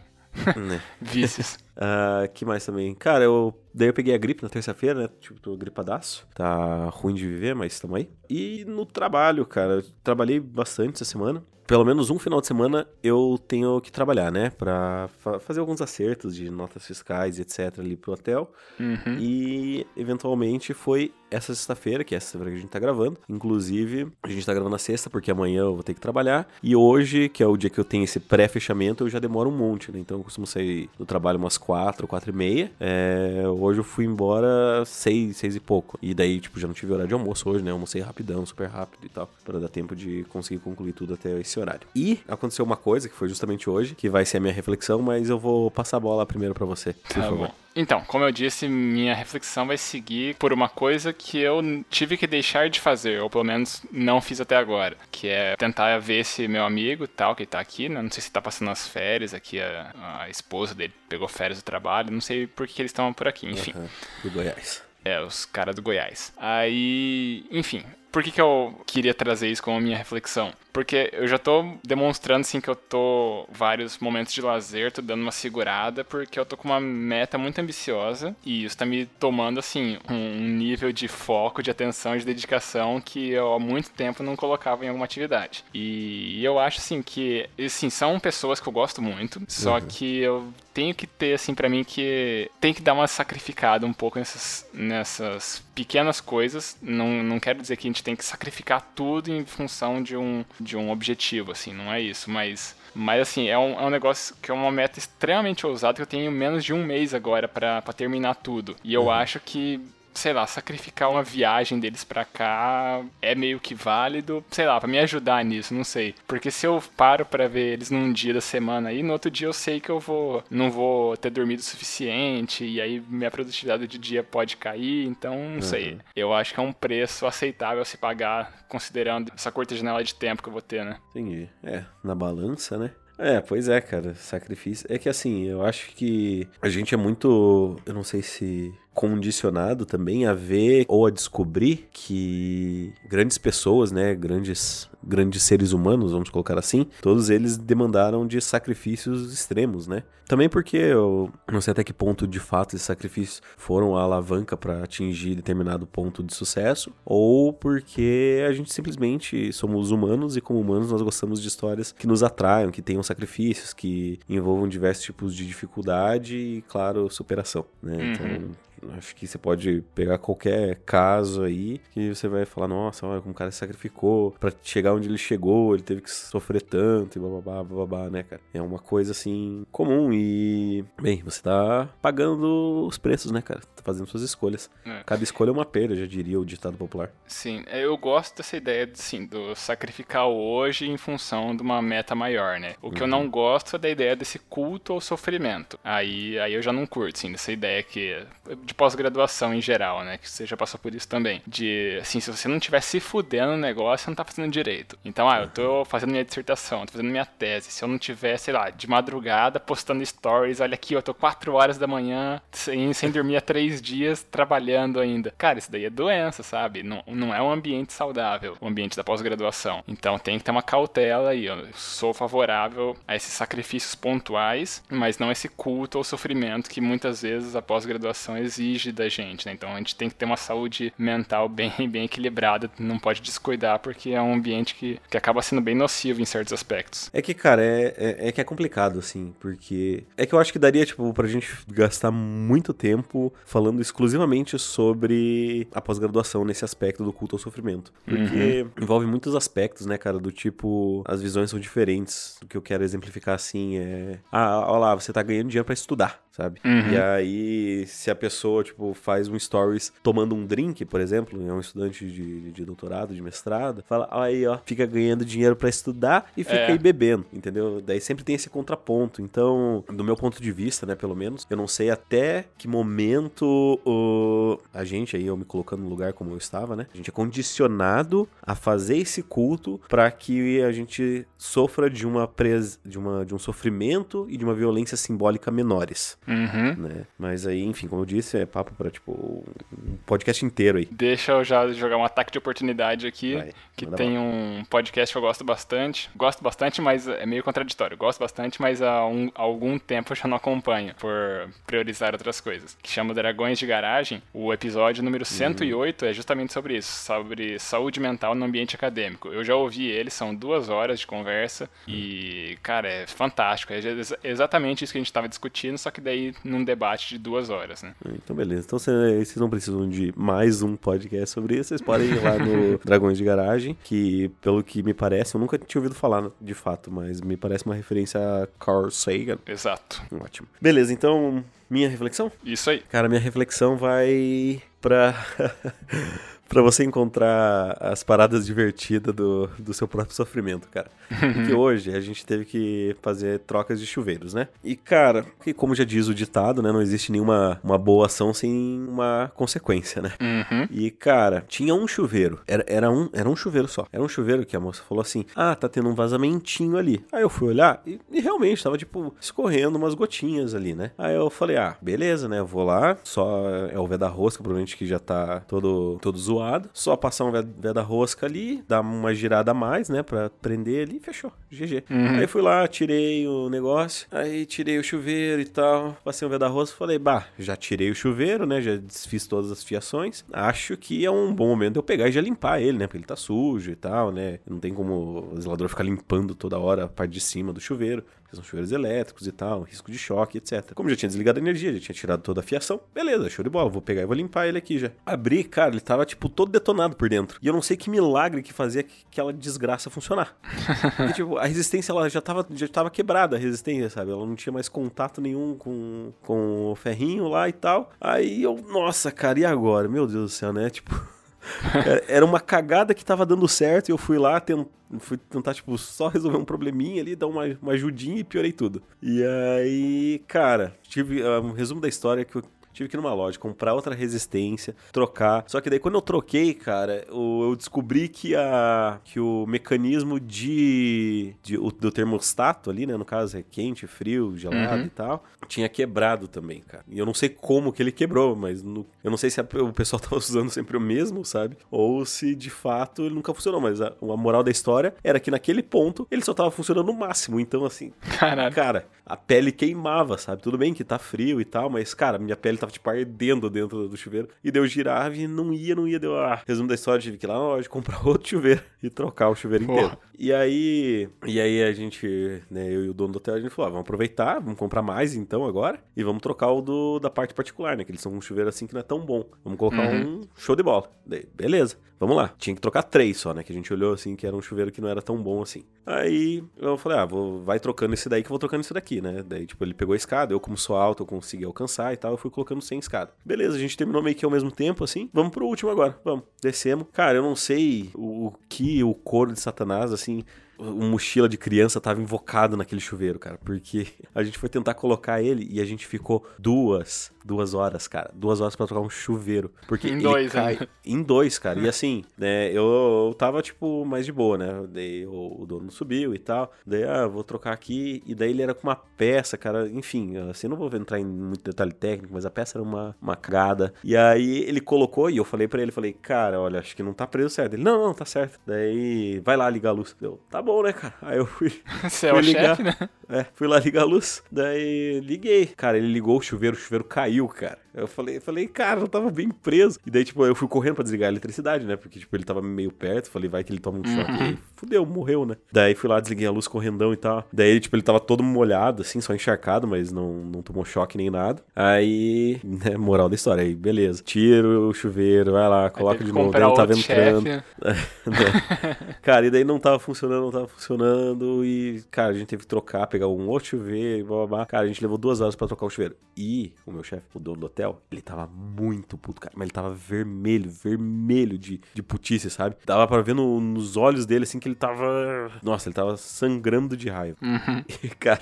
Né? 0.56 0.82
Vícios. 1.02 1.58
Ah, 1.76 2.28
que 2.34 2.46
mais 2.46 2.66
também? 2.66 2.94
Cara, 2.96 3.24
eu. 3.24 3.54
Daí 3.74 3.90
eu 3.90 3.94
peguei 3.94 4.14
a 4.14 4.18
gripe 4.18 4.44
na 4.44 4.50
terça-feira, 4.50 5.04
né? 5.04 5.10
Tipo, 5.20 5.40
tô 5.40 5.58
gripadaço. 5.58 6.28
Tá 6.34 6.86
ruim 6.90 7.14
de 7.14 7.28
viver, 7.28 7.56
mas 7.56 7.80
tamo 7.80 7.96
aí. 7.96 8.10
E 8.30 8.64
no 8.66 8.86
trabalho, 8.86 9.46
cara. 9.46 9.74
Eu 9.76 9.84
trabalhei 10.04 10.40
bastante 10.40 10.96
essa 10.96 11.06
semana. 11.06 11.44
Pelo 11.70 11.86
menos 11.86 12.10
um 12.10 12.18
final 12.18 12.42
de 12.42 12.48
semana 12.48 12.88
eu 13.04 13.40
tenho 13.48 13.80
que 13.80 13.92
trabalhar, 13.92 14.32
né? 14.32 14.50
Pra 14.50 15.08
fa- 15.20 15.40
fazer 15.40 15.60
alguns 15.60 15.80
acertos 15.82 16.36
de 16.36 16.50
notas 16.50 16.84
fiscais 16.84 17.38
etc. 17.40 17.80
ali 17.80 17.96
pro 17.96 18.14
hotel. 18.14 18.52
Uhum. 18.80 19.18
E 19.20 19.86
eventualmente 19.96 20.74
foi 20.74 21.14
essa 21.32 21.54
sexta-feira, 21.54 22.04
que 22.04 22.14
é 22.14 22.18
essa 22.18 22.28
sexta-feira 22.28 22.52
que 22.52 22.58
a 22.58 22.62
gente 22.62 22.70
tá 22.72 22.80
gravando. 22.80 23.18
Inclusive, 23.28 24.08
a 24.24 24.30
gente 24.30 24.46
tá 24.46 24.54
gravando 24.54 24.72
na 24.72 24.78
sexta, 24.78 25.10
porque 25.10 25.32
amanhã 25.32 25.62
eu 25.62 25.74
vou 25.74 25.84
ter 25.84 25.94
que 25.94 26.00
trabalhar. 26.00 26.48
E 26.62 26.76
hoje, 26.76 27.30
que 27.30 27.42
é 27.44 27.48
o 27.48 27.58
dia 27.58 27.70
que 27.70 27.80
eu 27.80 27.84
tenho 27.84 28.04
esse 28.04 28.20
pré-fechamento, 28.20 29.04
eu 29.04 29.10
já 29.10 29.20
demoro 29.20 29.50
um 29.50 29.56
monte, 29.58 29.92
né? 29.92 30.00
Então 30.00 30.18
eu 30.18 30.24
costumo 30.24 30.46
sair 30.48 30.90
do 30.98 31.06
trabalho 31.06 31.38
umas 31.40 31.58
quatro, 31.58 32.08
quatro 32.08 32.32
e 32.32 32.36
meia. 32.36 32.72
É, 32.80 33.44
hoje 33.48 33.80
eu 33.80 33.84
fui 33.84 34.06
embora 34.06 34.84
seis, 34.86 35.38
seis 35.38 35.56
e 35.56 35.60
pouco. 35.60 35.98
E 36.02 36.14
daí, 36.14 36.40
tipo, 36.40 36.60
já 36.60 36.68
não 36.68 36.74
tive 36.74 36.92
horário 36.94 37.08
de 37.08 37.14
almoço 37.14 37.50
hoje, 37.50 37.64
né? 37.64 37.72
Eu 37.72 37.76
almocei 37.76 38.02
rapidão, 38.02 38.46
super 38.46 38.68
rápido 38.68 39.06
e 39.06 39.10
tal. 39.10 39.30
Pra 39.44 39.60
dar 39.60 39.68
tempo 39.70 39.96
de 39.96 40.24
conseguir 40.30 40.60
concluir 40.60 40.94
tudo 40.94 41.14
até 41.14 41.40
esse 41.40 41.60
horário. 41.60 41.88
E 41.96 42.20
aconteceu 42.28 42.64
uma 42.66 42.78
coisa, 42.78 43.08
que 43.10 43.16
foi 43.16 43.28
justamente 43.30 43.70
hoje, 43.70 43.96
que 43.96 44.10
vai 44.10 44.26
ser 44.26 44.38
a 44.38 44.40
minha 44.40 44.54
reflexão, 44.54 45.02
mas 45.02 45.30
eu 45.30 45.38
vou 45.40 45.70
passar 45.72 45.98
a 45.98 46.00
bola 46.00 46.26
primeiro 46.26 46.54
pra 46.54 46.66
você, 46.66 46.94
por 46.94 47.14
Tá 47.16 47.22
favor. 47.24 47.48
bom. 47.48 47.54
Então, 47.76 48.02
como 48.02 48.26
eu 48.26 48.32
disse, 48.32 48.68
minha 48.68 49.14
reflexão 49.14 49.68
vai 49.68 49.78
seguir 49.78 50.36
por 50.36 50.52
uma 50.52 50.68
coisa 50.68 51.14
que 51.14 51.40
eu 51.40 51.62
tive 51.90 52.18
que 52.18 52.28
deixar 52.28 52.70
de 52.70 52.80
fazer, 52.80 53.22
ou 53.22 53.30
pelo 53.30 53.44
menos 53.44 53.82
não 53.92 54.20
fiz 54.20 54.42
até 54.42 54.56
agora, 54.56 54.98
que 55.12 55.28
é 55.28 55.56
tentar 55.56 55.98
ver 56.00 56.20
esse 56.20 56.48
meu 56.48 56.66
amigo 56.66 57.08
tal, 57.08 57.36
que 57.36 57.46
tá 57.46 57.60
aqui, 57.60 57.88
né? 57.88 58.02
Não 58.02 58.12
sei 58.12 58.22
se 58.22 58.32
tá 58.32 58.42
passando 58.42 58.72
as 58.72 58.88
férias 58.88 59.34
aqui, 59.34 59.62
a, 59.62 60.20
a 60.22 60.30
esposa 60.30 60.74
dele 60.74 60.94
pegou 61.08 61.28
férias 61.28 61.60
do 61.60 61.64
trabalho, 61.64 62.12
não 62.12 62.22
sei 62.22 62.48
por 62.48 62.68
que 62.68 62.82
eles 62.82 62.90
estão 62.90 63.14
por 63.14 63.28
aqui, 63.28 63.48
enfim. 63.48 63.72
Aham, 63.76 63.90
do 64.24 64.32
Goiás. 64.32 64.84
É, 65.06 65.22
os 65.22 65.46
caras 65.46 65.76
do 65.76 65.82
Goiás. 65.82 66.34
Aí, 66.38 67.46
enfim, 67.52 67.84
por 68.12 68.24
que, 68.24 68.32
que 68.32 68.42
eu 68.42 68.82
queria 68.86 69.14
trazer 69.14 69.50
isso 69.50 69.64
como 69.64 69.80
minha 69.80 69.98
reflexão? 69.98 70.54
Porque 70.80 71.10
eu 71.12 71.28
já 71.28 71.38
tô 71.38 71.74
demonstrando, 71.84 72.40
assim, 72.40 72.62
que 72.62 72.70
eu 72.70 72.76
tô 72.76 73.46
vários 73.52 73.98
momentos 73.98 74.34
de 74.34 74.42
lazer, 74.42 74.94
tô 74.94 75.02
dando 75.02 75.22
uma 75.22 75.32
segurada, 75.32 76.06
porque 76.06 76.40
eu 76.40 76.46
tô 76.46 76.56
com 76.56 76.70
uma 76.70 76.80
meta 76.80 77.38
muito 77.38 77.60
ambiciosa 77.60 78.34
e 78.46 78.64
isso 78.64 78.78
tá 78.78 78.86
me 78.86 79.06
tomando, 79.06 79.60
assim, 79.60 79.98
um 80.10 80.40
nível 80.48 80.94
de 80.94 81.10
foco, 81.10 81.62
de 81.62 81.70
atenção 81.70 82.16
e 82.16 82.20
de 82.20 82.26
dedicação 82.26 83.02
que 83.02 83.32
eu 83.32 83.54
há 83.54 83.60
muito 83.60 83.90
tempo 83.90 84.24
não 84.24 84.38
colocava 84.38 84.86
em 84.86 84.88
alguma 84.88 85.04
atividade. 85.04 85.66
E 85.74 86.42
eu 86.46 86.58
acho, 86.58 86.78
assim, 86.78 87.02
que, 87.02 87.50
assim, 87.60 87.90
são 87.90 88.18
pessoas 88.18 88.62
que 88.62 88.70
eu 88.70 88.72
gosto 88.72 89.02
muito, 89.02 89.42
só 89.50 89.82
que 89.82 90.20
eu 90.20 90.54
tenho 90.74 90.96
que 90.96 91.06
ter, 91.06 91.34
assim, 91.34 91.54
pra 91.54 91.68
mim 91.68 91.84
que 91.84 92.50
tem 92.62 92.74
que 92.74 92.82
dar 92.82 92.94
uma 92.94 93.06
sacrificada 93.06 93.86
um 93.86 93.92
pouco 93.92 94.18
nessas, 94.18 94.66
nessas 94.74 95.62
pequenas 95.76 96.22
coisas. 96.22 96.78
Não, 96.82 97.22
não 97.22 97.38
quero 97.38 97.62
dizer 97.62 97.76
que 97.76 97.88
a 97.88 97.90
gente 97.90 98.04
tem 98.04 98.16
que 98.16 98.24
sacrificar 98.24 98.82
tudo 98.96 99.30
em 99.30 99.46
função 99.46 100.02
de 100.02 100.16
um, 100.16 100.46
de 100.60 100.69
um 100.76 100.92
objetivo, 100.92 101.52
assim, 101.52 101.74
não 101.74 101.92
é 101.92 102.02
isso, 102.02 102.30
mas. 102.30 102.76
Mas 102.94 103.22
assim, 103.22 103.48
é 103.48 103.58
um, 103.58 103.80
é 103.80 103.84
um 103.84 103.90
negócio 103.90 104.36
que 104.42 104.50
é 104.50 104.54
uma 104.54 104.72
meta 104.72 104.98
extremamente 104.98 105.66
ousada 105.66 105.96
que 105.96 106.02
eu 106.02 106.08
tenho 106.08 106.32
menos 106.32 106.66
de 106.66 106.74
um 106.74 106.84
mês 106.84 107.14
agora 107.14 107.48
pra 107.48 107.82
terminar 107.96 108.36
tudo. 108.36 108.76
E 108.84 108.94
eu 108.94 109.12
acho 109.12 109.40
que 109.40 109.80
sei 110.14 110.34
lá, 110.34 110.46
sacrificar 110.48 111.10
uma 111.10 111.24
viagem 111.24 111.80
deles 111.80 112.04
pra 112.04 112.26
cá 112.26 113.02
é 113.22 113.36
meio 113.36 113.60
que 113.60 113.74
válido, 113.74 114.44
sei 114.52 114.66
lá, 114.66 114.80
pra 114.80 114.90
me 114.90 115.00
ajudar 115.00 115.44
nisso, 115.44 115.74
não 115.74 115.84
sei. 115.84 116.16
Porque 116.28 116.52
se 116.52 116.66
eu 116.66 116.82
paro 116.96 117.26
para 117.26 117.48
ver 117.48 117.74
eles 117.74 117.90
num 117.90 118.12
dia 118.12 118.34
da 118.34 118.42
semana 118.42 118.90
aí, 118.90 119.04
no 119.04 119.14
outro 119.14 119.32
dia 119.32 119.48
eu 119.48 119.54
sei 119.54 119.80
que 119.80 119.90
eu 119.90 120.00
vou, 120.00 120.44
não 120.50 120.72
vou 120.72 121.16
ter 121.18 121.30
dormido 121.30 121.62
o 121.62 121.66
suficiente 121.66 122.66
e 122.66 122.82
aí 122.82 123.02
minha 123.08 123.32
produtividade 123.32 123.88
de 123.88 123.98
dia 123.98 124.24
pode 124.24 124.58
cair, 124.58 125.06
então 125.06 125.36
não 125.36 125.56
uhum. 125.56 125.62
sei. 125.62 125.98
Eu 126.16 126.34
acho 126.34 126.54
que 126.54 126.60
é 126.60 126.64
um 126.64 126.74
preço 126.74 127.26
aceitável 127.26 127.84
se 127.86 127.98
pagar 127.98 128.66
considerando 128.68 129.32
essa 129.36 129.52
curta 129.52 129.76
janela 129.76 130.04
de 130.04 130.14
tempo 130.16 130.42
que 130.42 130.50
eu 130.50 130.54
vou 130.54 130.62
ter, 130.62 130.84
né? 130.86 130.98
Entendi. 131.10 131.50
É, 131.64 131.84
na 132.04 132.16
balança, 132.16 132.78
né? 132.78 132.92
É, 133.20 133.42
pois 133.42 133.68
é, 133.68 133.82
cara. 133.82 134.16
Sacrifício. 134.16 134.88
É 134.90 134.98
que 134.98 135.10
assim, 135.10 135.44
eu 135.44 135.62
acho 135.62 135.90
que 135.90 136.48
a 136.62 136.70
gente 136.70 136.94
é 136.94 136.98
muito. 136.98 137.78
Eu 137.86 137.94
não 137.94 138.04
sei 138.04 138.22
se 138.22 138.74
condicionado 138.94 139.86
também 139.86 140.26
a 140.26 140.34
ver 140.34 140.86
ou 140.88 141.06
a 141.06 141.10
descobrir 141.10 141.88
que 141.94 142.94
grandes 143.08 143.38
pessoas, 143.38 143.92
né, 143.92 144.14
grandes 144.16 144.90
grandes 145.02 145.44
seres 145.44 145.72
humanos, 145.72 146.12
vamos 146.12 146.30
colocar 146.30 146.58
assim, 146.60 146.86
todos 147.02 147.30
eles 147.30 147.58
demandaram 147.58 148.28
de 148.28 148.42
sacrifícios 148.42 149.34
extremos, 149.34 149.88
né? 149.88 150.04
Também 150.28 150.48
porque 150.48 150.78
eu 150.78 151.32
não 151.52 151.60
sei 151.60 151.72
até 151.72 151.84
que 151.84 151.94
ponto 151.94 152.28
de 152.28 152.40
fato 152.40 152.76
esses 152.76 152.86
sacrifícios 152.86 153.42
foram 153.58 153.98
a 153.98 154.04
alavanca 154.04 154.56
para 154.56 154.84
atingir 154.84 155.34
determinado 155.34 155.88
ponto 155.88 156.22
de 156.22 156.36
sucesso, 156.36 156.92
ou 157.04 157.52
porque 157.52 158.44
a 158.48 158.52
gente 158.52 158.72
simplesmente 158.72 159.52
somos 159.54 159.90
humanos 159.90 160.38
e 160.38 160.42
como 160.42 160.60
humanos 160.60 160.92
nós 160.92 161.02
gostamos 161.02 161.42
de 161.42 161.48
histórias 161.48 161.92
que 161.92 162.06
nos 162.06 162.22
atraiam, 162.22 162.70
que 162.70 162.82
tenham 162.82 163.02
sacrifícios, 163.02 163.74
que 163.74 164.20
envolvam 164.30 164.68
diversos 164.68 165.06
tipos 165.06 165.34
de 165.34 165.48
dificuldade 165.48 166.36
e, 166.36 166.62
claro, 166.68 167.10
superação, 167.10 167.66
né? 167.82 167.96
Uhum. 167.96 168.12
Então, 168.12 168.52
Acho 168.98 169.16
que 169.16 169.28
você 169.28 169.38
pode 169.38 169.84
pegar 169.94 170.18
qualquer 170.18 170.76
caso 170.86 171.44
aí 171.44 171.80
que 171.92 172.14
você 172.14 172.28
vai 172.28 172.46
falar, 172.46 172.68
nossa, 172.68 173.06
olha 173.06 173.22
como 173.22 173.32
o 173.32 173.36
cara 173.36 173.52
se 173.52 173.58
sacrificou 173.58 174.32
para 174.40 174.52
chegar 174.64 174.94
onde 174.94 175.08
ele 175.08 175.18
chegou, 175.18 175.74
ele 175.74 175.84
teve 175.84 176.02
que 176.02 176.12
sofrer 176.12 176.62
tanto 176.62 177.18
e 177.18 177.22
bababá, 177.22 177.64
bababá, 177.64 178.10
né, 178.10 178.24
cara? 178.24 178.42
É 178.54 178.62
uma 178.62 178.80
coisa 178.80 179.12
assim 179.12 179.66
comum 179.72 180.12
e, 180.14 180.84
bem, 181.02 181.22
você 181.24 181.42
tá 181.42 181.90
pagando 182.02 182.86
os 182.88 182.98
preços, 182.98 183.32
né, 183.32 183.42
cara? 183.42 183.60
Tá 183.60 183.84
fazendo 183.84 184.08
suas 184.08 184.24
escolhas. 184.24 184.70
É. 184.86 185.04
Cada 185.06 185.24
escolha 185.24 185.50
é 185.50 185.54
uma 185.54 185.66
perda, 185.66 185.96
já 185.96 186.06
diria 186.06 186.40
o 186.40 186.46
ditado 186.46 186.78
popular. 186.78 187.12
Sim, 187.28 187.64
eu 187.72 187.98
gosto 187.98 188.38
dessa 188.38 188.58
ideia, 188.58 188.90
assim, 188.92 189.26
do 189.26 189.56
sacrificar 189.56 190.28
hoje 190.28 190.90
em 190.90 190.98
função 190.98 191.56
de 191.56 191.62
uma 191.62 191.82
meta 191.82 192.16
maior, 192.16 192.60
né? 192.60 192.76
O 192.82 192.92
que 192.92 193.02
uhum. 193.02 193.08
eu 193.08 193.08
não 193.08 193.30
gosto 193.30 193.76
é 193.76 193.80
da 193.80 193.90
ideia 193.90 194.16
desse 194.16 194.40
culto 194.40 194.94
ao 194.94 195.02
sofrimento. 195.02 195.80
Aí, 195.84 196.38
aí 196.40 196.54
eu 196.54 196.62
já 196.62 196.72
não 196.72 196.86
curto, 196.86 197.18
assim, 197.18 197.32
dessa 197.32 197.52
ideia 197.52 197.82
que 197.84 198.26
de 198.70 198.74
pós-graduação 198.76 199.54
em 199.54 199.62
geral, 199.62 200.04
né? 200.04 200.18
Que 200.18 200.30
você 200.30 200.46
já 200.46 200.56
passou 200.56 200.80
por 200.80 200.94
isso 200.94 201.08
também. 201.08 201.42
De, 201.46 201.98
assim, 202.02 202.20
se 202.20 202.32
você 202.32 202.48
não 202.48 202.58
estiver 202.58 202.82
se 202.82 203.00
fudendo 203.00 203.54
no 203.54 203.58
negócio, 203.58 204.06
você 204.06 204.12
não 204.12 204.16
tá 204.16 204.24
fazendo 204.24 204.52
direito. 204.52 204.98
Então, 205.04 205.28
ah, 205.28 205.40
eu 205.40 205.50
tô 205.50 205.84
fazendo 205.86 206.12
minha 206.12 206.24
dissertação, 206.24 206.86
tô 206.86 206.94
fazendo 206.94 207.10
minha 207.10 207.26
tese. 207.26 207.72
Se 207.72 207.84
eu 207.84 207.88
não 207.88 207.98
tiver, 207.98 208.38
sei 208.38 208.54
lá, 208.54 208.70
de 208.70 208.88
madrugada 208.88 209.60
postando 209.60 210.06
stories, 210.06 210.60
olha 210.60 210.76
aqui, 210.76 210.94
eu 210.94 211.02
tô 211.02 211.14
4 211.14 211.54
horas 211.54 211.78
da 211.80 211.88
manhã, 211.88 212.40
sem, 212.52 212.94
sem 212.94 213.10
dormir 213.10 213.38
há 213.38 213.42
3 213.42 213.82
dias, 213.82 214.24
trabalhando 214.24 215.00
ainda. 215.00 215.34
Cara, 215.38 215.58
isso 215.58 215.72
daí 215.72 215.86
é 215.86 215.90
doença, 215.90 216.44
sabe? 216.44 216.84
Não, 216.84 217.04
não 217.08 217.34
é 217.34 217.42
um 217.42 217.52
ambiente 217.52 217.92
saudável, 217.92 218.56
o 218.62 218.68
ambiente 218.68 218.96
da 218.96 219.04
pós-graduação. 219.04 219.84
Então 219.88 220.20
tem 220.20 220.38
que 220.38 220.44
ter 220.44 220.52
uma 220.52 220.62
cautela 220.62 221.32
aí. 221.32 221.48
Eu 221.48 221.68
sou 221.74 222.14
favorável 222.14 222.96
a 223.08 223.16
esses 223.16 223.34
sacrifícios 223.34 223.96
pontuais, 223.96 224.84
mas 224.90 225.18
não 225.18 225.32
esse 225.32 225.50
culto 225.50 225.98
ao 225.98 226.04
sofrimento 226.04 226.70
que 226.70 226.80
muitas 226.80 227.24
vezes 227.24 227.56
a 227.56 227.62
pós-graduação 227.62 228.38
exige 228.38 228.59
exige 228.60 228.92
da 228.92 229.08
gente, 229.08 229.46
né? 229.46 229.54
Então 229.54 229.74
a 229.74 229.78
gente 229.78 229.96
tem 229.96 230.10
que 230.10 230.16
ter 230.16 230.26
uma 230.26 230.38
saúde 230.38 230.94
mental 230.98 231.48
bem, 231.48 231.72
bem 231.90 232.06
equilibrada, 232.06 232.70
não 232.78 233.00
pode 233.00 233.22
descuidar, 233.22 233.80
porque 233.80 234.12
é 234.12 234.22
um 234.22 234.34
ambiente 234.34 234.76
que, 234.76 235.00
que 235.10 235.18
acaba 235.18 235.42
sendo 235.42 235.62
bem 235.62 235.76
nocivo 235.76 236.22
em 236.22 236.26
certos 236.26 236.54
aspectos. 236.54 237.10
É 237.14 237.22
que, 237.22 237.34
cara, 237.34 237.64
é, 237.64 237.94
é, 237.98 238.28
é 238.28 238.32
que 238.32 238.42
é 238.42 238.44
complicado, 238.44 239.00
assim, 239.00 239.34
porque 239.40 240.04
é 240.18 240.26
que 240.26 240.34
eu 240.34 240.40
acho 240.40 240.52
que 240.52 240.60
daria, 240.60 240.86
tipo, 240.86 241.14
pra 241.14 241.28
gente 241.28 241.48
gastar 241.72 242.12
muito 242.12 242.74
tempo 242.74 243.34
falando 243.46 243.82
exclusivamente 243.82 244.60
sobre 244.60 245.68
a 245.74 245.82
pós-graduação 245.82 246.44
nesse 246.44 246.66
aspecto 246.66 247.04
do 247.04 247.14
culto 247.14 247.36
ao 247.36 247.40
sofrimento. 247.40 247.94
Porque 248.06 248.64
uhum. 248.64 248.84
envolve 248.84 249.06
muitos 249.06 249.36
aspectos, 249.36 249.86
né, 249.86 249.98
cara, 249.98 250.20
do 250.20 250.32
tipo, 250.32 251.04
as 251.08 251.22
visões 251.22 251.50
são 251.50 251.60
diferentes. 251.60 252.38
O 252.44 252.48
que 252.48 252.58
eu 252.58 252.62
quero 252.62 252.84
exemplificar, 252.84 253.36
assim, 253.36 253.78
é... 253.78 254.20
Ah, 254.32 254.66
olha 254.68 254.80
lá, 254.80 254.96
você 254.96 255.14
tá 255.14 255.22
ganhando 255.22 255.48
dinheiro 255.48 255.66
para 255.66 255.74
estudar, 255.74 256.22
sabe? 256.40 256.62
Uhum. 256.64 256.94
E 256.94 256.98
aí, 256.98 257.86
se 257.86 258.10
a 258.10 258.16
pessoa 258.16 258.64
tipo, 258.64 258.94
faz 258.94 259.28
um 259.28 259.38
stories 259.38 259.92
tomando 260.02 260.34
um 260.34 260.46
drink, 260.46 260.86
por 260.86 261.02
exemplo, 261.02 261.46
é 261.46 261.52
um 261.52 261.60
estudante 261.60 262.10
de, 262.10 262.52
de 262.52 262.66
doutorado, 262.66 263.14
de 263.14 263.22
mestrado, 263.22 263.84
fala, 263.88 264.08
aí, 264.10 264.48
ó, 264.48 264.58
fica 264.66 264.86
ganhando 264.86 265.26
dinheiro 265.26 265.56
para 265.56 265.68
estudar 265.68 266.32
e 266.38 266.44
fica 266.44 266.56
é. 266.56 266.72
aí 266.72 266.80
bebendo, 266.80 267.26
entendeu? 267.34 267.82
Daí 267.82 268.00
sempre 268.00 268.24
tem 268.24 268.36
esse 268.36 268.50
contraponto. 268.50 269.22
Então, 269.22 269.84
do 269.92 270.04
meu 270.04 270.16
ponto 270.16 270.42
de 270.42 270.52
vista, 270.52 270.86
né, 270.86 270.96
pelo 270.96 271.16
menos, 271.16 271.46
eu 271.50 271.58
não 271.58 271.68
sei 271.68 271.90
até 271.90 272.46
que 272.58 272.68
momento 272.68 273.80
o... 273.86 274.58
a 274.74 274.86
gente 274.86 275.18
aí, 275.18 275.26
eu 275.26 275.36
me 275.36 275.46
colocando 275.46 275.84
no 275.84 275.90
lugar 275.90 276.14
como 276.14 276.32
eu 276.32 276.38
estava, 276.38 276.76
né, 276.76 276.88
a 276.94 276.98
gente 276.98 277.10
é 277.10 277.14
condicionado 277.14 278.28
a 278.42 278.56
fazer 278.56 278.98
esse 278.98 279.22
culto 279.22 279.80
para 279.90 280.10
que 280.10 280.62
a 280.62 280.72
gente 280.72 281.28
sofra 281.38 281.90
de 281.90 282.08
uma 282.08 282.28
pres... 282.28 282.80
de 282.86 282.98
uma 282.98 283.26
de 283.26 283.36
um 283.36 283.40
sofrimento 283.40 284.26
e 284.30 284.38
de 284.38 284.46
uma 284.46 284.54
violência 284.54 284.96
simbólica 284.96 285.52
menores, 285.52 286.18
uhum. 286.30 286.76
né? 286.76 287.06
Mas 287.18 287.48
aí, 287.48 287.64
enfim, 287.64 287.88
como 287.88 288.02
eu 288.02 288.06
disse, 288.06 288.38
é 288.38 288.46
papo 288.46 288.74
pra, 288.76 288.90
tipo, 288.90 289.12
um 289.12 289.98
podcast 290.06 290.46
inteiro 290.46 290.78
aí. 290.78 290.88
Deixa 290.92 291.32
eu 291.34 291.44
já 291.44 291.68
jogar 291.72 291.98
um 291.98 292.04
ataque 292.04 292.32
de 292.32 292.38
oportunidade 292.38 293.08
aqui, 293.08 293.36
Vai, 293.36 293.52
que 293.76 293.86
tem 293.88 294.12
mal. 294.12 294.24
um 294.24 294.64
podcast 294.70 295.14
que 295.14 295.18
eu 295.18 295.22
gosto 295.22 295.44
bastante. 295.44 296.10
Gosto 296.16 296.44
bastante, 296.44 296.82
mas 296.82 297.08
é 297.08 297.26
meio 297.26 297.44
contraditório. 297.44 297.98
Gosto 297.98 298.20
bastante, 298.20 298.62
mas 298.62 298.82
há, 298.82 299.06
um, 299.06 299.32
há 299.36 299.42
algum 299.42 299.78
tempo 299.80 300.12
eu 300.12 300.16
já 300.16 300.28
não 300.28 300.38
acompanho, 300.38 300.94
por 300.96 301.50
priorizar 301.66 302.14
outras 302.14 302.40
coisas. 302.40 302.78
Que 302.82 302.90
chama 302.90 303.14
Dragões 303.14 303.58
de 303.58 303.66
Garagem. 303.66 304.22
O 304.34 304.54
episódio 304.54 305.04
número 305.04 305.26
108 305.26 306.04
uhum. 306.04 306.10
é 306.10 306.14
justamente 306.14 306.54
sobre 306.54 306.78
isso, 306.78 306.92
sobre 307.04 307.60
saúde 307.60 308.00
mental 308.00 308.36
no 308.36 308.46
ambiente 308.46 308.76
acadêmico. 308.76 309.30
Eu 309.30 309.44
já 309.44 309.56
ouvi 309.56 309.88
ele, 309.88 310.10
são 310.10 310.36
duas 310.36 310.70
horas 310.70 311.00
de 311.00 311.08
conversa 311.08 311.70
uhum. 311.88 311.94
e, 311.94 312.58
cara, 312.62 312.88
é 312.88 313.08
fantástico. 313.08 313.74
É 313.74 313.80
exatamente 314.24 314.84
isso 314.84 314.94
que 314.94 314.98
a 314.98 315.02
gente 315.02 315.08
estava 315.08 315.28
discutindo, 315.28 315.78
só 315.78 315.90
que 315.92 316.02
daí 316.10 316.34
num 316.44 316.64
debate 316.64 317.10
de 317.10 317.18
duas 317.18 317.50
horas, 317.50 317.84
né? 317.84 317.94
Então, 318.16 318.36
beleza. 318.36 318.64
Então, 318.66 318.80
vocês 318.80 319.36
não 319.36 319.50
precisam 319.50 319.88
de 319.88 320.12
mais 320.16 320.62
um 320.62 320.76
podcast 320.76 321.30
sobre 321.30 321.56
isso. 321.56 321.70
Vocês 321.70 321.82
podem 321.82 322.08
ir 322.08 322.24
lá 322.24 322.38
no 322.38 322.78
Dragões 322.84 323.18
de 323.18 323.24
Garagem, 323.24 323.78
que, 323.84 324.30
pelo 324.42 324.64
que 324.64 324.82
me 324.82 324.94
parece, 324.94 325.36
eu 325.36 325.40
nunca 325.40 325.58
tinha 325.58 325.80
ouvido 325.80 325.96
falar 325.96 326.30
de 326.42 326.54
fato, 326.54 326.92
mas 326.92 327.22
me 327.22 327.38
parece 327.38 327.66
uma 327.66 327.76
referência 327.76 328.20
a 328.20 328.48
Carl 328.60 328.90
Sagan. 328.90 329.38
Exato. 329.46 330.02
Ótimo. 330.20 330.48
Beleza, 330.60 330.92
então, 330.92 331.44
minha 331.70 331.88
reflexão? 331.88 332.32
Isso 332.44 332.70
aí. 332.70 332.80
Cara, 332.90 333.08
minha 333.08 333.22
reflexão 333.22 333.78
vai 333.78 334.62
pra. 334.82 335.14
para 336.50 336.64
você 336.64 336.84
encontrar 336.84 337.78
as 337.80 338.04
paradas 338.04 338.46
divertidas 338.46 339.14
do, 339.14 339.48
do 339.60 339.74
seu 339.74 339.88
próprio 339.88 340.16
sofrimento, 340.16 340.68
cara. 340.68 340.90
Porque 341.34 341.54
hoje 341.54 341.96
a 341.96 342.02
gente 342.02 342.26
teve 342.26 342.44
que 342.44 342.96
fazer 343.02 343.40
trocas 343.40 343.80
de 343.80 343.86
chuveiros, 343.86 344.34
né? 344.34 344.48
E, 344.64 344.76
cara, 344.76 345.26
que 345.44 345.54
como 345.54 345.76
já 345.76 345.84
diz 345.84 346.08
o 346.08 346.14
ditado, 346.14 346.62
né? 346.62 346.72
Não 346.72 346.82
existe 346.82 347.12
nenhuma 347.12 347.60
uma 347.64 347.78
boa 347.78 348.08
ação 348.08 348.34
sem 348.34 348.52
uma 348.88 349.32
consequência, 349.36 350.02
né? 350.02 350.14
Uhum. 350.20 350.68
E, 350.72 350.90
cara, 350.90 351.46
tinha 351.48 351.74
um 351.74 351.88
chuveiro. 351.88 352.40
Era, 352.48 352.66
era, 352.68 352.92
um, 352.92 353.10
era 353.14 353.30
um 353.30 353.36
chuveiro 353.36 353.68
só. 353.68 353.86
Era 353.92 354.04
um 354.04 354.10
chuveiro 354.10 354.46
que 354.46 354.56
a 354.56 354.60
moça 354.60 354.82
falou 354.88 355.02
assim: 355.02 355.26
Ah, 355.36 355.56
tá 355.56 355.70
tendo 355.70 355.88
um 355.88 355.96
vazamentinho 355.96 356.78
ali. 356.78 357.06
Aí 357.12 357.22
eu 357.22 357.30
fui 357.30 357.50
olhar 357.50 357.82
e, 357.86 358.00
e 358.12 358.20
realmente 358.20 358.64
tava, 358.64 358.78
tipo, 358.78 359.14
escorrendo 359.22 359.78
umas 359.78 359.94
gotinhas 359.94 360.56
ali, 360.56 360.74
né? 360.74 360.92
Aí 360.98 361.16
eu 361.16 361.30
falei: 361.30 361.58
Ah, 361.58 361.78
beleza, 361.80 362.28
né? 362.28 362.40
Eu 362.40 362.46
vou 362.48 362.64
lá. 362.64 362.98
Só 363.04 363.48
é 363.72 363.78
o 363.78 363.90
da 364.00 364.08
rosca, 364.08 364.44
provavelmente 364.44 364.78
que 364.78 364.86
já 364.86 365.00
tá 365.00 365.42
todo, 365.42 365.98
todo 366.02 366.18
zoado 366.18 366.39
zoado. 366.40 366.70
Só 366.74 366.96
passar 366.96 367.26
um 367.26 367.32
vé 367.32 367.44
da 367.44 367.82
rosca 367.82 368.26
ali, 368.26 368.64
dar 368.68 368.82
uma 368.82 369.14
girada 369.14 369.52
a 369.52 369.54
mais, 369.54 369.90
né? 369.90 370.02
Pra 370.02 370.30
prender 370.30 370.88
ali 370.88 370.98
e 370.98 371.00
fechou. 371.00 371.32
GG. 371.52 371.84
Uhum. 371.90 372.20
Aí 372.20 372.28
fui 372.28 372.42
lá, 372.42 372.68
tirei 372.68 373.28
o 373.28 373.50
negócio. 373.50 374.08
Aí 374.12 374.46
tirei 374.46 374.78
o 374.78 374.84
chuveiro 374.84 375.42
e 375.42 375.46
tal. 375.46 375.98
Passei 376.04 376.28
um 376.28 376.32
vé 376.32 376.38
da 376.38 376.48
rosca 376.48 376.78
falei, 376.78 377.00
bah, 377.00 377.28
já 377.38 377.56
tirei 377.56 377.90
o 377.90 377.96
chuveiro, 377.96 378.46
né? 378.46 378.62
Já 378.62 378.76
desfiz 378.76 379.28
todas 379.28 379.52
as 379.52 379.64
fiações. 379.64 380.24
Acho 380.32 380.78
que 380.78 381.06
é 381.06 381.12
um 381.12 381.34
bom 381.34 381.48
momento 381.48 381.78
eu 381.78 381.84
pegar 381.84 382.08
e 382.08 382.12
já 382.12 382.22
limpar 382.22 382.62
ele, 382.62 382.78
né? 382.78 382.88
Porque 382.88 382.98
ele 382.98 383.06
tá 383.06 383.16
sujo 383.16 383.72
e 383.72 383.76
tal, 383.76 384.12
né? 384.12 384.40
Não 384.48 384.60
tem 384.60 384.74
como 384.74 385.32
o 385.34 385.42
zelador 385.42 385.68
ficar 385.70 385.84
limpando 385.84 386.36
toda 386.36 386.58
hora 386.60 386.86
a 386.86 386.88
parte 386.88 387.12
de 387.12 387.20
cima 387.20 387.52
do 387.52 387.60
chuveiro 387.60 388.04
que 388.30 388.36
são 388.36 388.44
chuveiros 388.44 388.72
elétricos 388.72 389.26
e 389.28 389.32
tal, 389.32 389.64
risco 389.64 389.92
de 389.92 389.98
choque, 389.98 390.38
etc. 390.38 390.74
Como 390.74 390.90
já 390.90 390.96
tinha 390.96 391.10
desligado 391.10 391.40
a 391.40 391.42
energia, 391.42 391.74
já 391.74 391.80
tinha 391.80 391.96
tirado 391.96 392.22
toda 392.22 392.42
a 392.42 392.44
fiação, 392.44 392.80
beleza, 392.94 393.30
show 393.30 393.44
de 393.44 393.50
bola, 393.50 393.70
vou 393.70 393.82
pegar 393.82 394.04
e 394.04 394.06
vou 394.06 394.16
limpar 394.16 394.48
ele 394.48 394.58
aqui 394.58 394.78
já. 394.78 394.92
Abri, 395.06 395.44
cara, 395.44 395.72
ele 395.72 395.80
tava, 395.80 396.06
tipo, 396.06 396.30
todo 396.30 396.52
detonado 396.52 396.96
por 396.96 397.10
dentro. 397.10 397.40
E 397.42 397.48
eu 397.48 397.54
não 397.54 397.62
sei 397.62 397.76
que 397.76 397.90
milagre 397.90 398.44
que 398.44 398.54
fazia 398.54 398.86
aquela 399.12 399.34
desgraça 399.34 399.90
funcionar. 399.90 400.38
Porque, 400.96 401.14
tipo, 401.14 401.38
a 401.40 401.46
resistência 401.46 401.92
ela 401.92 402.10
já 402.10 402.22
tava, 402.22 402.46
já 402.52 402.68
tava 402.68 402.90
quebrada, 402.90 403.36
a 403.36 403.40
resistência, 403.40 403.90
sabe? 403.90 404.12
Ela 404.12 404.26
não 404.26 404.36
tinha 404.36 404.54
mais 404.54 404.70
contato 404.70 405.22
nenhum 405.22 405.56
com, 405.56 406.12
com 406.22 406.72
o 406.72 406.76
ferrinho 406.76 407.28
lá 407.28 407.48
e 407.50 407.54
tal. 407.54 407.92
Aí 408.00 408.44
eu, 408.44 408.56
nossa, 408.70 409.12
cara, 409.12 409.40
e 409.40 409.46
agora? 409.46 409.88
Meu 409.88 410.06
Deus 410.08 410.24
do 410.24 410.30
céu, 410.30 410.54
né? 410.54 410.70
Tipo. 410.70 411.20
Era 412.08 412.26
uma 412.26 412.40
cagada 412.40 412.94
que 412.94 413.04
tava 413.04 413.26
dando 413.26 413.48
certo 413.48 413.90
e 413.90 413.92
eu 413.92 413.98
fui 413.98 414.18
lá, 414.18 414.40
tent, 414.40 414.68
fui 415.00 415.18
tentar, 415.18 415.54
tipo, 415.54 415.78
só 415.78 416.08
resolver 416.08 416.38
um 416.38 416.46
probleminha 416.46 417.02
ali, 417.02 417.16
dar 417.16 417.28
uma, 417.28 417.46
uma 417.62 417.72
ajudinha 417.74 418.20
e 418.20 418.24
piorei 418.24 418.52
tudo. 418.52 418.84
E 419.02 419.24
aí, 419.24 420.22
cara, 420.28 420.76
tive 420.84 421.22
uh, 421.24 421.42
um 421.42 421.52
resumo 421.52 421.80
da 421.80 421.88
história 421.88 422.26
que 422.26 422.36
eu 422.36 422.44
tive 422.80 422.90
que 422.90 422.96
ir 422.96 423.02
numa 423.02 423.14
loja, 423.14 423.38
comprar 423.38 423.74
outra 423.74 423.94
resistência, 423.94 424.76
trocar. 424.92 425.44
Só 425.48 425.60
que 425.60 425.70
daí 425.70 425.80
quando 425.80 425.96
eu 425.96 426.02
troquei, 426.02 426.54
cara, 426.54 427.06
eu, 427.10 427.50
eu 427.50 427.56
descobri 427.56 428.08
que, 428.08 428.36
a, 428.36 429.00
que 429.04 429.20
o 429.20 429.46
mecanismo 429.46 430.20
de, 430.20 431.36
de 431.44 431.58
o, 431.58 431.72
do 431.72 431.92
termostato 431.92 432.70
ali, 432.70 432.86
né, 432.86 432.96
no 432.96 433.06
caso 433.06 433.38
é 433.38 433.44
quente, 433.44 433.86
frio, 433.86 434.38
gelado 434.38 434.82
uhum. 434.82 434.86
e 434.86 434.90
tal, 434.90 435.24
tinha 435.48 435.68
quebrado 435.68 436.28
também, 436.28 436.62
cara. 436.62 436.84
E 436.88 436.98
eu 436.98 437.06
não 437.06 437.14
sei 437.14 437.30
como 437.30 437.74
que 437.74 437.84
ele 437.84 437.92
quebrou, 437.92 438.36
mas 438.36 438.64
no, 438.64 438.86
eu 439.04 439.12
não 439.12 439.18
sei 439.18 439.30
se 439.30 439.42
a, 439.42 439.44
o 439.44 439.74
pessoal 439.74 440.00
tava 440.00 440.16
usando 440.16 440.50
sempre 440.50 440.78
o 440.78 440.82
mesmo, 440.82 441.26
sabe? 441.26 441.58
Ou 441.70 442.06
se 442.06 442.34
de 442.34 442.50
fato 442.50 443.04
ele 443.04 443.16
nunca 443.16 443.34
funcionou, 443.34 443.60
mas 443.60 443.82
a, 443.82 443.94
a 444.02 444.18
moral 444.18 444.44
da 444.44 444.52
história 444.52 444.94
era 445.04 445.20
que 445.20 445.30
naquele 445.30 445.62
ponto 445.62 446.08
ele 446.10 446.24
só 446.24 446.34
tava 446.34 446.52
funcionando 446.52 446.88
no 446.88 446.94
máximo. 446.94 447.40
Então, 447.40 447.66
assim, 447.66 447.92
Caralho. 448.18 448.54
cara, 448.56 448.88
a 449.06 449.18
pele 449.18 449.52
queimava, 449.52 450.18
sabe? 450.18 450.42
Tudo 450.42 450.58
bem 450.58 450.74
que 450.74 450.84
tá 450.84 451.00
frio 451.00 451.42
e 451.42 451.46
tal, 451.46 451.70
mas, 451.70 451.94
cara, 451.94 452.20
minha 452.20 452.38
pele 452.38 452.58
tava, 452.58 452.69
tipo, 452.70 452.90
ardendo 452.90 453.50
dentro 453.50 453.88
do 453.88 453.98
chuveiro. 453.98 454.30
E 454.44 454.52
deu 454.52 454.66
girava 454.68 455.16
e 455.16 455.28
não 455.28 455.54
ia, 455.54 455.76
não 455.76 455.88
ia. 455.88 456.00
Deu, 456.00 456.16
ah, 456.16 456.42
resumo 456.48 456.68
da 456.68 456.76
história, 456.76 457.02
tive 457.02 457.18
que 457.18 457.26
ir 457.26 457.30
lá 457.30 457.36
na 457.36 457.40
loja 457.42 457.68
comprar 457.70 458.06
outro 458.06 458.30
chuveiro 458.30 458.62
e 458.82 458.90
trocar 458.90 459.30
o 459.30 459.36
chuveiro 459.36 459.66
Porra. 459.66 459.80
inteiro. 459.80 459.98
E 460.18 460.34
aí, 460.34 461.10
e 461.26 461.40
aí 461.40 461.64
a 461.64 461.72
gente, 461.72 462.42
né, 462.52 462.68
eu 462.68 462.86
e 462.86 462.90
o 462.90 462.94
dono 462.94 463.14
do 463.14 463.18
hotel, 463.18 463.36
a 463.36 463.40
gente 463.40 463.52
falou, 463.52 463.68
ah, 463.68 463.72
vamos 463.72 463.82
aproveitar, 463.82 464.40
vamos 464.40 464.60
comprar 464.60 464.82
mais 464.82 465.16
então 465.16 465.46
agora 465.46 465.80
e 465.96 466.04
vamos 466.04 466.22
trocar 466.22 466.52
o 466.52 466.62
do, 466.62 467.00
da 467.00 467.10
parte 467.10 467.34
particular, 467.34 467.78
né? 467.78 467.84
Que 467.84 467.92
eles 467.92 468.02
são 468.02 468.12
um 468.12 468.22
chuveiro 468.22 468.50
assim 468.50 468.68
que 468.68 468.74
não 468.74 468.82
é 468.82 468.84
tão 468.84 469.00
bom. 469.00 469.26
Vamos 469.44 469.58
colocar 469.58 469.90
uhum. 469.90 470.22
um 470.22 470.22
show 470.38 470.56
de 470.56 470.64
bola. 470.64 470.92
Daí, 471.06 471.26
beleza, 471.34 471.78
vamos 472.00 472.16
lá. 472.16 472.34
Tinha 472.38 472.56
que 472.56 472.62
trocar 472.62 472.84
três 472.84 473.18
só, 473.18 473.34
né? 473.34 473.44
Que 473.44 473.52
a 473.52 473.56
gente 473.56 473.72
olhou 473.74 473.94
assim 473.94 474.16
que 474.16 474.26
era 474.26 474.36
um 474.36 474.42
chuveiro 474.42 474.72
que 474.72 474.82
não 474.82 474.90
era 474.90 475.02
tão 475.02 475.22
bom 475.22 475.42
assim. 475.42 475.64
Aí 475.86 476.44
eu 476.58 476.78
falei, 476.78 477.00
ah, 477.00 477.06
vou, 477.06 477.44
vai 477.44 477.60
trocando 477.60 477.94
esse 477.94 478.08
daí 478.08 478.22
que 478.22 478.28
eu 478.28 478.32
vou 478.32 478.40
trocando 478.40 478.62
esse 478.62 478.74
daqui, 478.74 479.02
né? 479.02 479.24
Daí, 479.26 479.46
tipo, 479.46 479.64
ele 479.64 479.74
pegou 479.74 479.94
a 479.94 479.98
escada, 479.98 480.34
eu 480.34 480.40
como 480.40 480.58
sou 480.58 480.76
alto, 480.76 481.04
eu 481.04 481.08
consegui 481.08 481.46
alcançar 481.46 481.94
e 481.94 481.98
tal, 481.98 482.12
eu 482.12 482.18
fui 482.18 482.32
colocando 482.32 482.62
sem 482.62 482.80
escada. 482.80 483.12
Beleza, 483.26 483.56
a 483.56 483.60
gente 483.60 483.76
terminou 483.76 484.02
meio 484.02 484.16
que 484.16 484.26
ao 484.26 484.32
mesmo 484.32 484.52
tempo, 484.52 484.84
assim. 484.84 485.10
Vamos 485.14 485.32
pro 485.32 485.46
último 485.46 485.72
agora, 485.72 486.00
vamos. 486.04 486.24
Descemos. 486.42 486.88
Cara, 486.94 487.18
eu 487.18 487.24
não 487.24 487.36
sei 487.36 487.90
o, 487.96 488.28
o 488.28 488.34
que 488.48 488.84
o 488.84 488.94
couro 488.94 489.34
de 489.34 489.40
Satanás, 489.40 489.92
assim, 489.92 490.24
uma 490.60 490.90
mochila 490.90 491.30
de 491.30 491.38
criança 491.38 491.80
tava 491.80 492.02
invocado 492.02 492.58
naquele 492.58 492.82
chuveiro, 492.82 493.18
cara, 493.18 493.40
porque 493.44 493.88
a 494.14 494.24
gente 494.24 494.38
foi 494.38 494.50
tentar 494.50 494.74
colocar 494.74 495.22
ele 495.22 495.48
e 495.50 495.62
a 495.62 495.66
gente 495.66 495.88
ficou 495.88 496.26
duas, 496.38 497.12
duas 497.24 497.54
horas, 497.54 497.88
cara, 497.88 498.12
duas 498.14 498.42
horas 498.42 498.56
para 498.56 498.68
trocar 498.68 498.82
um 498.86 498.90
chuveiro, 498.90 499.52
porque 499.68 499.88
em 499.88 499.94
ele 499.94 500.04
dois, 500.04 500.32
cai 500.32 500.56
né? 500.60 500.68
em 500.86 501.02
dois, 501.04 501.38
cara. 501.40 501.60
E 501.60 501.68
assim, 501.68 502.04
né, 502.18 502.50
eu, 502.52 503.08
eu 503.10 503.16
tava 503.18 503.42
tipo 503.42 503.86
mais 503.86 504.06
de 504.06 504.12
boa, 504.12 504.38
né? 504.38 504.48
Daí 504.70 505.06
o, 505.06 505.42
o 505.42 505.46
dono 505.46 505.72
subiu 505.72 506.14
e 506.14 506.20
tal. 506.20 506.52
Daí, 506.66 506.84
ah, 506.84 507.08
vou 507.08 507.24
trocar 507.24 507.54
aqui 507.54 508.02
e 508.06 508.14
daí 508.16 508.32
ele 508.32 508.42
era 508.42 508.54
com 508.54 508.68
uma 508.68 508.76
peça, 508.76 509.38
cara, 509.38 509.68
enfim, 509.70 510.18
assim, 510.30 510.48
não 510.48 510.58
vou 510.58 510.70
entrar 510.76 511.00
em 511.00 511.06
muito 511.06 511.44
detalhe 511.44 511.72
técnico, 511.74 512.14
mas 512.14 512.26
a 512.26 512.30
peça 512.30 512.58
era 512.58 512.64
uma 512.64 512.96
uma 513.02 513.16
cagada. 513.16 513.74
E 513.84 513.96
aí 513.96 514.44
ele 514.44 514.62
colocou 514.62 515.10
e 515.10 515.18
eu 515.18 515.26
falei 515.26 515.48
para 515.48 515.62
ele, 515.62 515.72
falei: 515.72 515.94
"Cara, 515.94 516.40
olha, 516.40 516.60
acho 516.60 516.76
que 516.76 516.84
não 516.84 516.94
tá 516.94 517.06
preso 517.08 517.30
certo". 517.30 517.54
Ele: 517.54 517.64
"Não, 517.64 517.88
não, 517.88 517.94
tá 517.94 518.06
certo". 518.06 518.40
Daí, 518.46 519.20
vai 519.24 519.36
lá 519.38 519.50
ligar 519.50 519.70
a 519.70 519.74
luz. 519.74 519.96
Eu: 520.02 520.20
"Tá 520.30 520.42
bom, 520.42 520.64
né, 520.64 520.74
cara?". 520.74 520.94
Aí 521.02 521.18
eu 521.18 521.26
fui 521.26 521.52
Você 521.90 522.08
é 522.08 522.14
o 522.14 522.20
ligar. 522.20 522.56
chefe, 522.58 522.64
né? 522.64 522.90
É, 523.12 523.26
fui 523.34 523.48
lá 523.48 523.60
ligar 523.60 523.82
a 523.82 523.86
luz, 523.86 524.24
daí 524.32 525.00
liguei. 525.02 525.48
Cara, 525.48 525.78
ele 525.78 525.92
ligou 525.92 526.18
o 526.18 526.22
chuveiro, 526.22 526.56
o 526.56 526.60
chuveiro 526.60 526.84
caiu, 526.84 527.19
cara. 527.28 527.58
Eu 527.74 527.88
falei, 527.88 528.20
falei, 528.20 528.48
cara, 528.48 528.80
eu 528.82 528.88
tava 528.88 529.10
bem 529.12 529.30
preso. 529.30 529.80
E 529.86 529.92
daí, 529.92 530.04
tipo, 530.04 530.26
eu 530.26 530.36
fui 530.36 530.48
correndo 530.48 530.76
pra 530.76 530.84
desligar 530.84 531.08
a 531.08 531.12
eletricidade, 531.12 531.66
né? 531.66 531.76
Porque, 531.76 532.00
tipo, 532.00 532.16
ele 532.16 532.24
tava 532.24 532.42
meio 532.42 532.72
perto. 532.72 533.10
Falei, 533.10 533.30
vai 533.30 533.44
que 533.44 533.52
ele 533.52 533.60
toma 533.60 533.80
um 533.80 533.84
choque. 533.84 534.12
Uhum. 534.12 534.20
Aí, 534.20 534.38
fudeu, 534.56 534.86
morreu, 534.86 535.26
né? 535.26 535.36
Daí 535.52 535.76
fui 535.76 535.90
lá, 535.90 536.00
desliguei 536.00 536.28
a 536.28 536.32
luz 536.32 536.48
correndão 536.48 536.92
e 536.94 536.98
tal. 536.98 537.28
Daí, 537.32 537.60
tipo, 537.60 537.76
ele 537.76 537.84
tava 537.84 538.00
todo 538.00 538.24
molhado, 538.24 538.82
assim, 538.82 539.00
só 539.02 539.14
encharcado, 539.14 539.68
mas 539.68 539.92
não, 539.92 540.14
não 540.14 540.42
tomou 540.42 540.66
choque 540.66 540.98
nem 540.98 541.10
nada. 541.10 541.44
Aí, 541.56 542.40
né, 542.44 542.78
moral 542.78 543.10
da 543.10 543.16
história, 543.16 543.44
aí, 543.44 543.56
beleza. 543.56 544.02
Tiro 544.04 544.70
o 544.70 544.74
chuveiro, 544.74 545.34
vai 545.34 545.48
lá, 545.48 545.70
coloca 545.70 546.04
de 546.04 546.12
novo. 546.12 546.32
Daí 546.32 546.42
não 546.42 546.54
tava 546.54 546.74
entrando. 546.74 547.26
chefe. 547.26 547.44
Né? 548.10 548.96
Cara, 549.04 549.28
e 549.28 549.30
daí 549.30 549.44
não 549.44 549.60
tava 549.60 549.78
funcionando, 549.78 550.24
não 550.24 550.32
tava 550.32 550.48
funcionando. 550.48 551.46
E, 551.46 551.84
cara, 551.92 552.10
a 552.10 552.14
gente 552.14 552.28
teve 552.28 552.42
que 552.42 552.48
trocar, 552.48 552.88
pegar 552.88 553.08
um 553.08 553.28
outro 553.28 553.50
chuveiro, 553.50 554.08
blá 554.08 554.18
blá 554.18 554.28
blá. 554.28 554.46
Cara, 554.46 554.64
a 554.64 554.68
gente 554.68 554.82
levou 554.82 554.98
duas 554.98 555.22
horas 555.22 555.36
pra 555.36 555.48
trocar 555.48 555.66
o 555.66 555.70
chuveiro. 555.70 555.96
E 556.18 556.54
o 556.66 556.72
meu 556.72 556.84
chefe, 556.84 557.04
o 557.14 557.20
dono 557.20 557.38
do 557.38 557.46
hotel, 557.46 557.59
ele 557.92 558.02
tava 558.02 558.28
muito 558.28 558.98
puto, 558.98 559.20
cara. 559.22 559.34
Mas 559.36 559.46
ele 559.46 559.52
tava 559.52 559.74
vermelho, 559.74 560.50
vermelho 560.50 561.38
de, 561.38 561.60
de 561.74 561.84
putice, 561.84 562.30
sabe? 562.30 562.56
Dava 562.66 562.88
pra 562.88 563.02
ver 563.02 563.14
no- 563.16 563.40
nos 563.40 563.76
olhos 563.78 564.06
dele, 564.06 564.24
assim, 564.24 564.40
que 564.40 564.48
ele 564.48 564.56
tava. 564.56 565.32
Nossa, 565.44 565.68
ele 565.70 565.76
tava 565.76 565.98
sangrando 565.98 566.76
de 566.78 566.90
raiva. 566.90 567.18
Uhum. 567.22 567.64
E, 567.84 567.90
cara. 567.90 568.22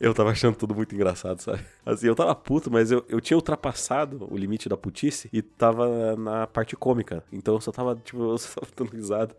Eu 0.00 0.12
tava 0.14 0.30
achando 0.30 0.56
tudo 0.56 0.74
muito 0.74 0.94
engraçado, 0.94 1.40
sabe? 1.40 1.60
Assim, 1.84 2.06
eu 2.06 2.14
tava 2.14 2.34
puto, 2.34 2.70
mas 2.70 2.90
eu, 2.90 3.04
eu 3.08 3.20
tinha 3.20 3.36
ultrapassado 3.36 4.26
o 4.30 4.36
limite 4.36 4.68
da 4.68 4.76
putice 4.76 5.28
e 5.32 5.42
tava 5.42 6.16
na 6.16 6.46
parte 6.46 6.76
cômica. 6.76 7.22
Então 7.32 7.54
eu 7.54 7.60
só 7.60 7.72
tava, 7.72 7.96
tipo, 7.96 8.22
eu 8.22 8.38
só 8.38 8.60
tava 8.60 8.72
dando 8.76 8.90
risada. 8.90 9.34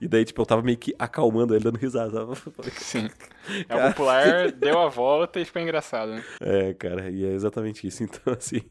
E 0.00 0.08
daí, 0.08 0.24
tipo, 0.24 0.40
eu 0.40 0.46
tava 0.46 0.62
meio 0.62 0.78
que 0.78 0.94
acalmando 0.98 1.54
ele 1.54 1.64
dando 1.64 1.78
risada, 1.78 2.10
sabe? 2.34 2.70
Sim. 2.78 3.10
É 3.68 3.76
o 3.76 3.88
popular, 3.88 4.50
deu 4.52 4.78
a 4.78 4.88
volta 4.88 5.40
e 5.40 5.44
ficou 5.44 5.62
engraçado, 5.62 6.12
né? 6.12 6.24
É, 6.40 6.74
cara, 6.74 7.10
e 7.10 7.24
é 7.24 7.32
exatamente 7.32 7.86
isso. 7.86 8.02
Então, 8.02 8.34
assim. 8.34 8.62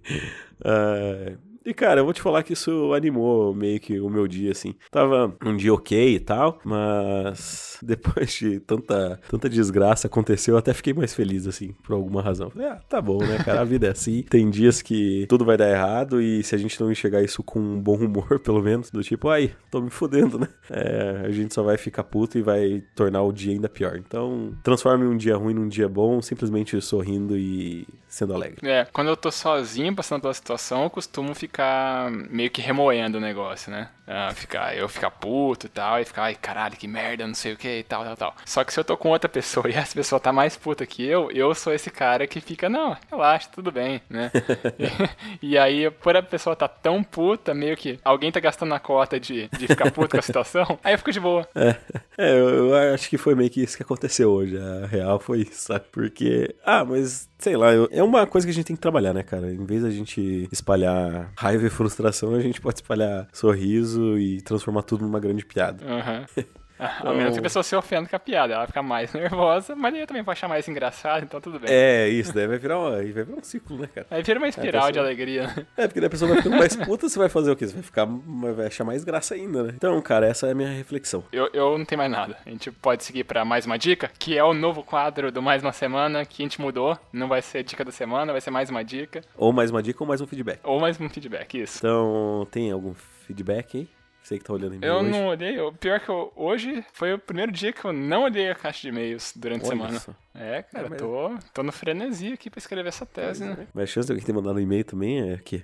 ah, 0.64 1.38
E, 1.70 1.74
cara, 1.74 2.00
eu 2.00 2.04
vou 2.04 2.16
te 2.16 2.22
falar 2.22 2.42
que 2.42 2.54
isso 2.54 2.92
animou 2.96 3.54
meio 3.54 3.80
que 3.80 4.00
o 4.00 4.10
meu 4.10 4.28
dia, 4.28 4.52
assim. 4.52 4.74
Tava 4.90 5.36
um 5.46 5.56
dia 5.56 5.72
ok 5.72 6.16
e 6.16 6.20
tal, 6.20 6.58
mas 6.66 7.78
depois 7.84 8.34
de 8.34 8.60
tanta, 8.62 9.20
tanta 9.30 9.48
desgraça 9.48 10.08
aconteceu, 10.08 10.56
eu 10.56 10.58
até 10.58 10.74
fiquei 10.74 10.96
mais 10.96 11.14
feliz, 11.14 11.46
assim, 11.46 11.76
por 11.84 11.94
alguma 11.94 12.24
razão. 12.24 12.50
Falei, 12.50 12.70
ah, 12.70 12.80
tá 12.90 13.00
bom, 13.00 13.20
né, 13.20 13.38
cara? 13.46 13.62
A 13.62 13.64
vida 13.64 13.86
é 13.86 13.92
assim. 13.92 14.24
Tem 14.24 14.50
dias 14.50 14.82
que 14.82 15.28
tudo 15.30 15.46
vai 15.46 15.58
dar 15.58 15.70
errado 15.70 16.20
e 16.20 16.42
se 16.42 16.56
a 16.56 16.58
gente 16.58 16.82
não 16.82 16.92
enxergar 16.92 17.22
isso 17.22 17.44
com 17.44 17.60
um 17.60 17.80
bom 17.80 17.98
humor, 17.98 18.40
pelo 18.42 18.64
menos, 18.64 18.90
do 18.90 19.04
tipo, 19.04 19.30
ai, 19.30 19.54
tô 19.70 19.80
me 19.80 19.92
fudendo, 19.92 20.40
né? 20.40 20.48
É, 20.72 21.22
a 21.24 21.30
gente 21.30 21.54
só 21.54 21.62
vai 21.62 21.78
ficar 21.78 22.04
puto 22.04 22.40
e 22.40 22.42
vai 22.42 22.84
tornar 22.96 23.22
o 23.22 23.32
dia 23.32 23.54
ainda 23.54 23.70
pior. 23.70 23.96
Então, 23.96 24.58
transforme 24.64 25.06
um 25.06 25.16
dia 25.16 25.38
ruim 25.38 25.54
num 25.54 25.68
dia 25.68 25.88
bom, 25.88 26.20
simplesmente 26.20 26.82
sorrindo 26.82 27.38
e 27.38 27.88
sendo 28.08 28.34
alegre. 28.34 28.68
É, 28.68 28.88
quando 28.92 29.10
eu 29.10 29.16
tô 29.16 29.32
sozinho 29.32 29.96
passando 29.96 30.22
pela 30.22 30.34
situação, 30.34 30.84
eu 30.84 30.90
costumo 30.90 31.36
ficar 31.36 31.59
meio 32.30 32.50
que 32.50 32.62
remoendo 32.62 33.18
o 33.18 33.22
negócio, 33.22 33.72
né? 33.72 33.90
Ah, 34.12 34.32
ficar, 34.34 34.76
eu 34.76 34.90
ficar 34.90 35.12
puto 35.12 35.68
e 35.68 35.70
tal, 35.70 36.00
e 36.00 36.06
ficar, 36.06 36.24
ai 36.24 36.36
caralho, 36.36 36.76
que 36.76 36.88
merda, 36.88 37.28
não 37.28 37.36
sei 37.36 37.54
o 37.54 37.58
que 37.58 37.80
e 37.80 37.84
tal, 37.84 38.04
tal, 38.04 38.18
tal. 38.18 38.36
Só 38.44 38.64
que 38.64 38.74
se 38.74 38.80
eu 38.80 38.84
tô 38.84 38.98
com 38.98 39.10
outra 39.10 39.30
pessoa 39.30 39.70
e 39.70 39.74
essa 39.74 39.94
pessoa 39.94 40.20
tá 40.20 40.34
mais 40.34 40.58
puta 40.58 40.84
que 40.86 41.06
eu, 41.06 41.30
eu 41.32 41.54
sou 41.54 41.72
esse 41.74 41.92
cara 41.92 42.26
que 42.26 42.42
fica, 42.42 42.68
não, 42.68 42.98
relaxa, 43.12 43.50
tudo 43.54 43.72
bem, 43.72 44.02
né? 44.10 44.32
e, 45.42 45.50
e 45.54 45.58
aí, 45.58 45.92
por 45.92 46.16
a 46.18 46.24
pessoa 46.24 46.56
tá 46.56 46.68
tão 46.68 47.04
puta, 47.04 47.54
meio 47.54 47.78
que 47.78 48.00
alguém 48.04 48.32
tá 48.32 48.40
gastando 48.40 48.74
a 48.74 48.80
cota 48.80 49.20
de, 49.20 49.48
de 49.50 49.68
ficar 49.68 49.92
puto 49.92 50.10
com 50.10 50.18
a 50.20 50.24
situação, 50.24 50.80
aí 50.84 50.94
eu 50.94 50.98
fico 50.98 51.12
de 51.12 51.20
boa. 51.20 51.48
É, 51.54 51.76
é, 52.18 52.32
eu, 52.32 52.50
eu 52.74 52.94
acho 52.94 53.08
que 53.10 53.18
foi 53.18 53.36
meio 53.36 53.50
que 53.50 53.62
isso 53.62 53.78
que 53.78 53.84
aconteceu 53.84 54.32
hoje. 54.32 54.58
A 54.58 54.88
real 54.88 55.20
foi 55.20 55.42
isso, 55.42 55.68
sabe? 55.68 55.86
Porque, 55.92 56.56
ah, 56.66 56.84
mas 56.84 57.30
sei 57.38 57.56
lá, 57.56 57.72
eu- 57.74 57.88
é 57.92 58.04
uma 58.04 58.28
coisa 58.28 58.46
que 58.46 58.52
a 58.52 58.54
gente 58.54 58.66
tem 58.66 58.76
que 58.76 58.82
trabalhar, 58.82 59.14
né, 59.14 59.24
cara? 59.24 59.52
Em 59.52 59.66
vez 59.66 59.84
da 59.84 59.90
gente 59.90 60.48
espalhar 60.52 61.32
raiva 61.40 61.68
e 61.68 61.70
frustração, 61.70 62.36
a 62.36 62.42
gente 62.42 62.60
pode 62.60 62.80
espalhar 62.80 63.30
sorriso 63.32 64.20
e 64.20 64.42
transformar 64.42 64.84
tudo 64.84 65.06
numa 65.06 65.22
grande 65.22 65.46
piada. 65.46 65.82
Aham. 65.86 66.26
A 67.04 67.14
menos 67.14 67.34
que 67.34 67.40
a 67.40 67.44
pessoa 67.44 67.62
se 67.64 67.76
ofenda 67.76 68.08
com 68.10 68.16
a 68.16 68.20
piada, 68.20 68.54
ela 68.54 68.66
fica 68.68 68.82
mais 68.82 69.12
nervosa, 69.14 69.76
mas 69.76 69.94
aí 69.94 70.02
eu 70.02 70.08
também 70.08 70.24
vou 70.24 70.32
achar 70.32 70.48
mais 70.48 70.68
engraçado, 70.68 71.24
então 71.24 71.42
tudo 71.42 71.60
bem. 71.60 71.70
É, 71.72 72.08
isso, 72.08 72.34
daí 72.34 72.48
vai 72.48 72.58
virar, 72.58 72.80
uma, 72.80 72.92
vai 72.92 73.04
virar 73.12 73.36
um 73.38 73.44
ciclo, 73.44 73.78
né, 73.78 73.88
cara? 73.94 74.08
Aí 74.10 74.24
vira 74.24 74.40
uma 74.40 74.48
espiral 74.48 74.74
pessoa- 74.88 74.92
de 74.92 75.00
alegria. 75.00 75.48
né? 75.48 75.66
É, 75.78 75.88
porque 75.88 76.00
daí 76.00 76.08
a 76.08 76.10
pessoa 76.10 76.30
vai 76.30 76.38
ficando 76.42 76.58
mais 76.58 76.76
puta, 76.78 77.10
você 77.10 77.20
vai 77.20 77.30
fazer 77.30 77.52
o 77.52 77.56
quê? 77.56 77.68
Você 77.68 77.74
vai 77.74 77.84
ficar, 77.84 78.06
vai 78.56 78.68
achar 78.68 78.84
mais 78.84 79.04
graça 79.04 79.36
ainda, 79.36 79.64
né? 79.64 79.74
Então, 79.76 80.02
cara, 80.02 80.26
essa 80.28 80.48
é 80.48 80.52
a 80.52 80.56
minha 80.56 80.70
reflexão. 80.70 81.24
Eu, 81.32 81.50
eu 81.54 81.78
não 81.78 81.86
tenho 81.86 82.00
mais 82.00 82.12
nada. 82.12 82.38
A 82.46 82.50
gente 82.50 82.72
pode 82.72 83.04
seguir 83.04 83.24
pra 83.26 83.44
mais 83.44 83.66
uma 83.66 83.78
dica, 83.78 84.10
que 84.18 84.38
é 84.38 84.44
o 84.44 84.54
novo 84.54 84.84
quadro 84.84 85.32
do 85.32 85.42
Mais 85.42 85.62
Uma 85.62 85.74
Semana, 85.74 86.26
que 86.26 86.42
a 86.42 86.46
gente 86.46 86.62
mudou. 86.62 86.98
Não 87.12 87.28
vai 87.28 87.42
ser 87.42 87.64
dica 87.64 87.84
da 87.84 87.92
semana, 87.92 88.32
vai 88.32 88.42
ser 88.42 88.52
mais 88.52 88.70
uma 88.70 88.84
dica. 88.84 89.22
Ou 89.36 89.52
mais 89.52 89.70
uma 89.72 89.84
dica 89.84 90.02
ou 90.04 90.08
mais 90.08 90.22
um 90.22 90.28
feedback. 90.28 90.60
Ou 90.64 90.80
mais 90.80 91.00
um 91.00 91.10
feedback, 91.10 91.62
isso. 91.62 91.78
Então, 91.80 92.48
tem 92.52 92.72
algum 92.72 92.94
feedback 92.94 93.78
aí? 93.78 93.90
Você 94.30 94.38
que 94.38 94.44
tá 94.44 94.54
olhando 94.54 94.76
em 94.76 94.78
mim 94.78 94.86
Eu 94.86 94.96
hoje. 94.98 95.10
não 95.10 95.28
olhei, 95.28 95.60
o 95.60 95.74
pior 95.74 96.00
que 96.00 96.08
eu, 96.10 96.32
hoje 96.36 96.86
foi 96.94 97.14
o 97.14 97.18
primeiro 97.18 97.52
dia 97.52 97.74
que 97.74 97.84
eu 97.84 97.92
não 97.92 98.24
olhei 98.26 98.52
a 98.52 98.54
caixa 98.56 98.82
de 98.84 98.90
e-mails 98.90 99.34
durante 99.36 99.64
a 99.64 99.68
Olha 99.70 99.76
semana. 99.78 100.00
só. 100.00 100.12
É, 100.36 100.62
cara, 100.62 100.86
É, 100.86 100.90
mas- 100.92 101.00
tô, 101.00 101.32
tô 101.52 101.64
no 101.64 101.72
frenesi 101.72 102.34
aqui 102.34 102.48
pra 102.48 102.60
escrever 102.60 102.90
essa 102.90 103.08
tese, 103.08 103.44
né? 103.44 103.66
Mas 103.74 103.86
a 103.86 103.88
chance 103.88 104.06
de 104.06 104.12
alguém 104.12 104.24
ter 104.24 104.32
mandado 104.34 104.58
um 104.58 104.60
e-mail 104.60 104.84
também 104.86 105.32
é 105.32 105.38
que 105.38 105.64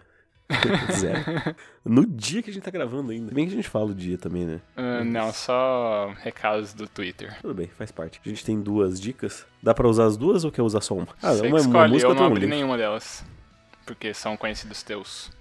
Zero. 0.94 1.56
No 1.84 2.06
dia 2.08 2.42
que 2.42 2.50
a 2.50 2.54
gente 2.54 2.64
tá 2.64 2.72
gravando 2.72 3.12
ainda. 3.12 3.32
Bem 3.34 3.46
que 3.48 3.54
a 3.54 3.56
gente 3.56 3.68
fala 3.70 3.92
o 3.92 3.96
dia 3.96 4.18
também, 4.18 4.46
né? 4.46 4.62
Uh, 4.78 5.04
não, 5.04 5.32
só 5.32 6.14
recados 6.22 6.74
do 6.74 6.88
Twitter. 6.88 7.36
Tudo 7.42 7.54
bem, 7.56 7.68
faz 7.68 7.92
parte. 7.92 8.20
A 8.26 8.30
gente 8.30 8.44
tem 8.46 8.60
duas 8.62 9.00
dicas. 9.02 9.46
Dá 9.62 9.74
pra 9.74 9.88
usar 9.88 10.06
as 10.06 10.18
duas 10.18 10.44
ou 10.44 10.52
quer 10.52 10.62
usar 10.62 10.82
só 10.82 10.96
uma? 10.96 11.08
Ah, 11.22 11.34
Você 11.34 11.48
uma, 11.48 11.58
escolhe, 11.58 11.78
uma 11.78 11.88
música 11.88 12.12
eu 12.12 12.16
não 12.16 12.26
abri 12.26 12.46
nenhuma 12.48 12.78
delas. 12.78 13.24
Porque 13.88 14.14
são 14.14 14.36
conhecidos 14.38 14.82
teus. 14.84 15.32